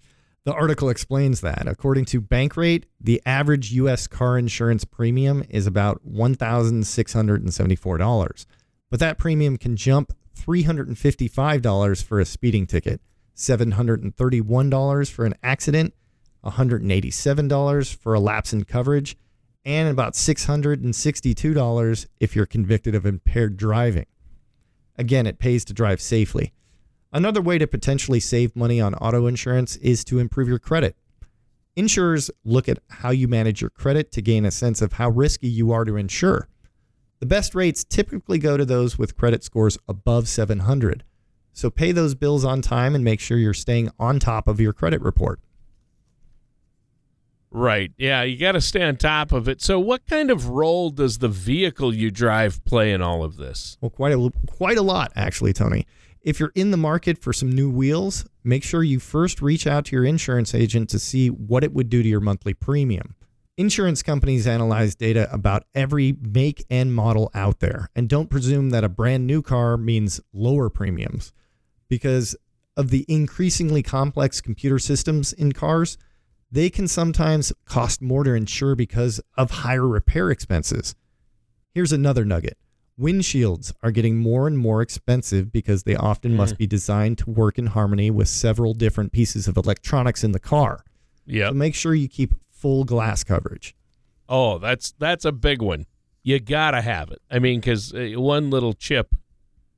The 0.44 0.52
article 0.52 0.88
explains 0.88 1.40
that. 1.40 1.66
According 1.66 2.04
to 2.06 2.20
Bankrate, 2.20 2.84
the 3.00 3.20
average 3.26 3.72
U.S. 3.72 4.06
car 4.06 4.38
insurance 4.38 4.84
premium 4.84 5.42
is 5.48 5.66
about 5.66 6.00
$1,674. 6.08 8.46
But 8.90 9.00
that 9.00 9.18
premium 9.18 9.56
can 9.56 9.74
jump 9.76 10.12
$355 10.38 12.04
for 12.04 12.20
a 12.20 12.24
speeding 12.24 12.66
ticket, 12.66 13.00
$731 13.36 15.10
for 15.10 15.24
an 15.24 15.34
accident, 15.42 15.94
$187 16.44 17.96
for 17.96 18.14
a 18.14 18.20
lapse 18.20 18.52
in 18.52 18.64
coverage, 18.64 19.16
and 19.64 19.88
about 19.88 20.14
$662 20.14 22.06
if 22.20 22.34
you're 22.34 22.46
convicted 22.46 22.94
of 22.94 23.06
impaired 23.06 23.56
driving. 23.56 24.06
Again, 24.96 25.26
it 25.26 25.38
pays 25.38 25.64
to 25.66 25.72
drive 25.72 26.00
safely. 26.00 26.52
Another 27.12 27.42
way 27.42 27.58
to 27.58 27.66
potentially 27.66 28.20
save 28.20 28.56
money 28.56 28.80
on 28.80 28.94
auto 28.94 29.26
insurance 29.26 29.76
is 29.76 30.04
to 30.04 30.18
improve 30.18 30.48
your 30.48 30.58
credit. 30.58 30.96
Insurers 31.76 32.30
look 32.44 32.68
at 32.68 32.78
how 32.88 33.10
you 33.10 33.28
manage 33.28 33.60
your 33.60 33.70
credit 33.70 34.12
to 34.12 34.22
gain 34.22 34.44
a 34.44 34.50
sense 34.50 34.82
of 34.82 34.94
how 34.94 35.10
risky 35.10 35.48
you 35.48 35.72
are 35.72 35.84
to 35.84 35.96
insure. 35.96 36.48
The 37.20 37.26
best 37.26 37.54
rates 37.54 37.84
typically 37.84 38.38
go 38.38 38.56
to 38.56 38.64
those 38.64 38.98
with 38.98 39.16
credit 39.16 39.44
scores 39.44 39.78
above 39.86 40.28
700. 40.28 41.04
So 41.52 41.70
pay 41.70 41.92
those 41.92 42.14
bills 42.14 42.44
on 42.44 42.62
time 42.62 42.94
and 42.94 43.04
make 43.04 43.20
sure 43.20 43.38
you're 43.38 43.54
staying 43.54 43.90
on 43.98 44.18
top 44.18 44.48
of 44.48 44.60
your 44.60 44.72
credit 44.72 45.00
report. 45.02 45.40
Right. 47.54 47.92
Yeah, 47.98 48.22
you 48.22 48.38
got 48.38 48.52
to 48.52 48.62
stay 48.62 48.82
on 48.82 48.96
top 48.96 49.30
of 49.30 49.46
it. 49.46 49.60
So, 49.60 49.78
what 49.78 50.06
kind 50.06 50.30
of 50.30 50.48
role 50.48 50.88
does 50.88 51.18
the 51.18 51.28
vehicle 51.28 51.94
you 51.94 52.10
drive 52.10 52.64
play 52.64 52.92
in 52.92 53.02
all 53.02 53.22
of 53.22 53.36
this? 53.36 53.76
Well, 53.80 53.90
quite 53.90 54.12
a 54.12 54.32
quite 54.46 54.78
a 54.78 54.82
lot 54.82 55.12
actually, 55.14 55.52
Tony. 55.52 55.86
If 56.22 56.40
you're 56.40 56.52
in 56.54 56.70
the 56.70 56.76
market 56.76 57.18
for 57.18 57.32
some 57.32 57.50
new 57.50 57.68
wheels, 57.68 58.24
make 58.42 58.62
sure 58.62 58.82
you 58.82 59.00
first 59.00 59.42
reach 59.42 59.66
out 59.66 59.86
to 59.86 59.96
your 59.96 60.04
insurance 60.04 60.54
agent 60.54 60.88
to 60.90 60.98
see 60.98 61.28
what 61.28 61.62
it 61.62 61.74
would 61.74 61.90
do 61.90 62.02
to 62.02 62.08
your 62.08 62.20
monthly 62.20 62.54
premium. 62.54 63.16
Insurance 63.58 64.02
companies 64.02 64.46
analyze 64.46 64.94
data 64.94 65.28
about 65.30 65.64
every 65.74 66.16
make 66.22 66.64
and 66.70 66.94
model 66.94 67.30
out 67.34 67.60
there 67.60 67.90
and 67.94 68.08
don't 68.08 68.30
presume 68.30 68.70
that 68.70 68.84
a 68.84 68.88
brand 68.88 69.26
new 69.26 69.42
car 69.42 69.76
means 69.76 70.20
lower 70.32 70.70
premiums. 70.70 71.34
Because 71.88 72.34
of 72.78 72.88
the 72.88 73.04
increasingly 73.08 73.82
complex 73.82 74.40
computer 74.40 74.78
systems 74.78 75.34
in 75.34 75.52
cars, 75.52 75.98
they 76.52 76.70
can 76.70 76.86
sometimes 76.86 77.52
cost 77.64 78.02
more 78.02 78.22
to 78.24 78.34
insure 78.34 78.76
because 78.76 79.20
of 79.36 79.50
higher 79.50 79.88
repair 79.88 80.30
expenses. 80.30 80.94
Here's 81.74 81.92
another 81.92 82.24
nugget 82.24 82.58
windshields 83.00 83.72
are 83.82 83.90
getting 83.90 84.18
more 84.18 84.46
and 84.46 84.58
more 84.58 84.82
expensive 84.82 85.50
because 85.50 85.82
they 85.84 85.96
often 85.96 86.36
must 86.36 86.58
be 86.58 86.66
designed 86.66 87.18
to 87.18 87.30
work 87.30 87.58
in 87.58 87.66
harmony 87.68 88.10
with 88.10 88.28
several 88.28 88.74
different 88.74 89.12
pieces 89.12 89.48
of 89.48 89.56
electronics 89.56 90.22
in 90.22 90.32
the 90.32 90.38
car. 90.38 90.84
Yeah. 91.26 91.48
So 91.48 91.54
make 91.54 91.74
sure 91.74 91.94
you 91.94 92.08
keep 92.08 92.34
full 92.50 92.84
glass 92.84 93.24
coverage. 93.24 93.74
Oh, 94.28 94.58
that's 94.58 94.92
that's 94.98 95.24
a 95.24 95.32
big 95.32 95.60
one. 95.60 95.86
You 96.22 96.38
gotta 96.38 96.80
have 96.80 97.10
it. 97.10 97.20
I 97.30 97.38
mean, 97.38 97.60
because 97.60 97.92
uh, 97.92 98.12
one 98.14 98.50
little 98.50 98.72
chip, 98.72 99.14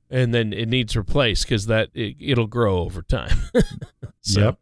and 0.09 0.33
then 0.33 0.53
it 0.53 0.67
needs 0.67 0.95
replaced 0.95 1.45
because 1.45 1.65
that 1.65 1.89
it, 1.93 2.15
it'll 2.19 2.47
grow 2.47 2.79
over 2.79 3.01
time. 3.01 3.37
so, 4.21 4.57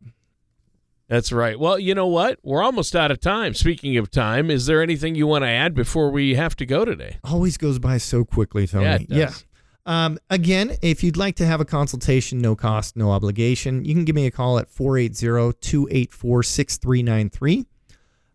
That's 1.13 1.31
right. 1.31 1.59
Well, 1.59 1.77
you 1.77 1.93
know 1.93 2.07
what? 2.07 2.39
We're 2.41 2.63
almost 2.63 2.95
out 2.95 3.11
of 3.11 3.19
time. 3.19 3.53
Speaking 3.53 3.97
of 3.97 4.09
time, 4.09 4.49
is 4.49 4.65
there 4.65 4.81
anything 4.81 5.13
you 5.13 5.27
want 5.27 5.43
to 5.43 5.47
add 5.47 5.75
before 5.75 6.09
we 6.09 6.33
have 6.33 6.55
to 6.55 6.65
go 6.65 6.85
today? 6.85 7.19
Always 7.23 7.55
goes 7.55 7.77
by 7.77 7.99
so 7.99 8.25
quickly, 8.25 8.65
Tony. 8.65 8.85
Yeah, 8.85 8.97
does. 9.27 9.45
Um, 9.85 10.17
again, 10.31 10.75
if 10.81 11.03
you'd 11.03 11.15
like 11.15 11.35
to 11.35 11.45
have 11.45 11.61
a 11.61 11.65
consultation, 11.65 12.39
no 12.39 12.55
cost, 12.55 12.97
no 12.97 13.11
obligation, 13.11 13.85
you 13.85 13.93
can 13.93 14.05
give 14.05 14.15
me 14.15 14.25
a 14.25 14.31
call 14.31 14.57
at 14.57 14.67
480 14.67 15.55
284 15.61 16.41
6393. 16.41 17.65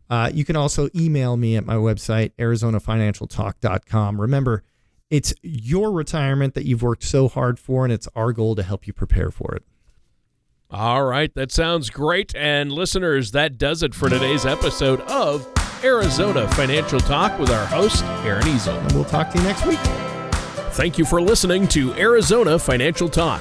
Uh, 0.08 0.30
you 0.32 0.44
can 0.44 0.54
also 0.54 0.88
email 0.94 1.36
me 1.36 1.56
at 1.56 1.66
my 1.66 1.74
website, 1.74 2.30
arizonafinancialtalk.com. 2.38 4.20
Remember, 4.20 4.62
it's 5.10 5.34
your 5.42 5.90
retirement 5.90 6.54
that 6.54 6.64
you've 6.64 6.82
worked 6.82 7.02
so 7.02 7.26
hard 7.26 7.58
for, 7.58 7.82
and 7.82 7.92
it's 7.92 8.06
our 8.14 8.32
goal 8.32 8.54
to 8.54 8.62
help 8.62 8.86
you 8.86 8.92
prepare 8.92 9.32
for 9.32 9.56
it. 9.56 9.64
All 10.70 11.02
right, 11.02 11.32
that 11.34 11.50
sounds 11.50 11.88
great. 11.88 12.34
And 12.36 12.70
listeners, 12.70 13.30
that 13.30 13.56
does 13.56 13.82
it 13.82 13.94
for 13.94 14.10
today's 14.10 14.44
episode 14.44 15.00
of 15.02 15.48
Arizona 15.82 16.46
Financial 16.48 17.00
Talk 17.00 17.38
with 17.38 17.50
our 17.50 17.64
host, 17.64 18.04
Aaron 18.22 18.46
Easel. 18.48 18.76
And 18.76 18.92
we'll 18.92 19.06
talk 19.06 19.30
to 19.30 19.38
you 19.38 19.44
next 19.44 19.64
week. 19.64 19.78
Thank 20.72 20.98
you 20.98 21.06
for 21.06 21.22
listening 21.22 21.68
to 21.68 21.94
Arizona 21.94 22.58
Financial 22.58 23.08
Talk. 23.08 23.40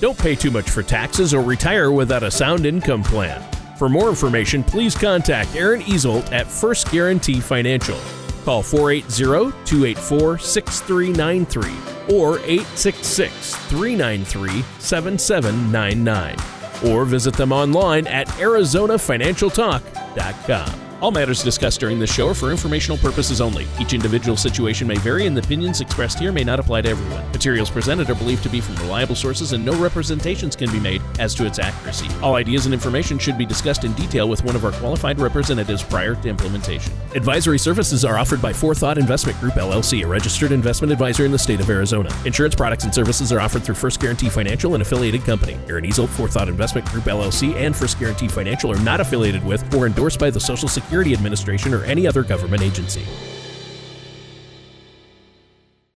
Don't 0.00 0.18
pay 0.18 0.34
too 0.34 0.50
much 0.50 0.68
for 0.68 0.82
taxes 0.82 1.32
or 1.32 1.42
retire 1.42 1.92
without 1.92 2.24
a 2.24 2.30
sound 2.30 2.66
income 2.66 3.04
plan. 3.04 3.40
For 3.78 3.88
more 3.88 4.08
information, 4.08 4.64
please 4.64 4.96
contact 4.96 5.54
Aaron 5.54 5.82
Easelt 5.82 6.32
at 6.32 6.48
First 6.48 6.90
Guarantee 6.90 7.38
Financial. 7.38 7.98
Call 8.44 8.64
480 8.64 9.52
284 9.64 10.38
6393 10.38 12.16
or 12.16 12.40
866 12.40 13.54
393 13.54 14.62
7799 14.80 16.53
or 16.84 17.04
visit 17.04 17.34
them 17.34 17.52
online 17.52 18.06
at 18.06 18.28
ArizonaFinancialTalk.com. 18.28 20.84
All 21.04 21.10
matters 21.10 21.42
discussed 21.42 21.80
during 21.80 21.98
this 21.98 22.10
show 22.10 22.28
are 22.28 22.34
for 22.34 22.50
informational 22.50 22.96
purposes 22.96 23.42
only. 23.42 23.66
Each 23.78 23.92
individual 23.92 24.38
situation 24.38 24.88
may 24.88 24.96
vary, 24.96 25.26
and 25.26 25.36
the 25.36 25.42
opinions 25.42 25.82
expressed 25.82 26.18
here 26.18 26.32
may 26.32 26.44
not 26.44 26.58
apply 26.58 26.80
to 26.80 26.88
everyone. 26.88 27.30
Materials 27.30 27.68
presented 27.68 28.08
are 28.08 28.14
believed 28.14 28.42
to 28.44 28.48
be 28.48 28.62
from 28.62 28.76
reliable 28.76 29.14
sources, 29.14 29.52
and 29.52 29.62
no 29.62 29.78
representations 29.78 30.56
can 30.56 30.72
be 30.72 30.80
made 30.80 31.02
as 31.18 31.34
to 31.34 31.46
its 31.46 31.58
accuracy. 31.58 32.08
All 32.22 32.34
ideas 32.34 32.66
and 32.66 32.74
information 32.74 33.18
should 33.18 33.38
be 33.38 33.46
discussed 33.46 33.84
in 33.84 33.92
detail 33.94 34.28
with 34.28 34.44
one 34.44 34.56
of 34.56 34.64
our 34.64 34.72
qualified 34.72 35.18
representatives 35.18 35.82
prior 35.82 36.14
to 36.14 36.28
implementation. 36.28 36.92
Advisory 37.14 37.58
services 37.58 38.04
are 38.04 38.18
offered 38.18 38.40
by 38.40 38.52
Forethought 38.52 38.98
Investment 38.98 39.38
Group 39.40 39.54
LLC, 39.54 40.04
a 40.04 40.06
registered 40.06 40.52
investment 40.52 40.92
advisor 40.92 41.24
in 41.24 41.32
the 41.32 41.38
state 41.38 41.60
of 41.60 41.68
Arizona. 41.70 42.14
Insurance 42.24 42.54
products 42.54 42.84
and 42.84 42.94
services 42.94 43.32
are 43.32 43.40
offered 43.40 43.62
through 43.62 43.74
First 43.74 44.00
Guarantee 44.00 44.28
Financial 44.28 44.74
and 44.74 44.82
affiliated 44.82 45.22
company. 45.24 45.58
Aaron 45.68 45.84
Easel, 45.84 46.06
Forethought 46.06 46.48
Investment 46.48 46.86
Group 46.88 47.04
LLC, 47.04 47.54
and 47.54 47.74
First 47.74 47.98
Guarantee 47.98 48.28
Financial 48.28 48.72
are 48.72 48.80
not 48.80 49.00
affiliated 49.00 49.44
with 49.44 49.74
or 49.74 49.86
endorsed 49.86 50.18
by 50.18 50.30
the 50.30 50.40
Social 50.40 50.68
Security 50.68 51.12
Administration 51.12 51.74
or 51.74 51.84
any 51.84 52.06
other 52.06 52.22
government 52.22 52.62
agency. 52.62 53.04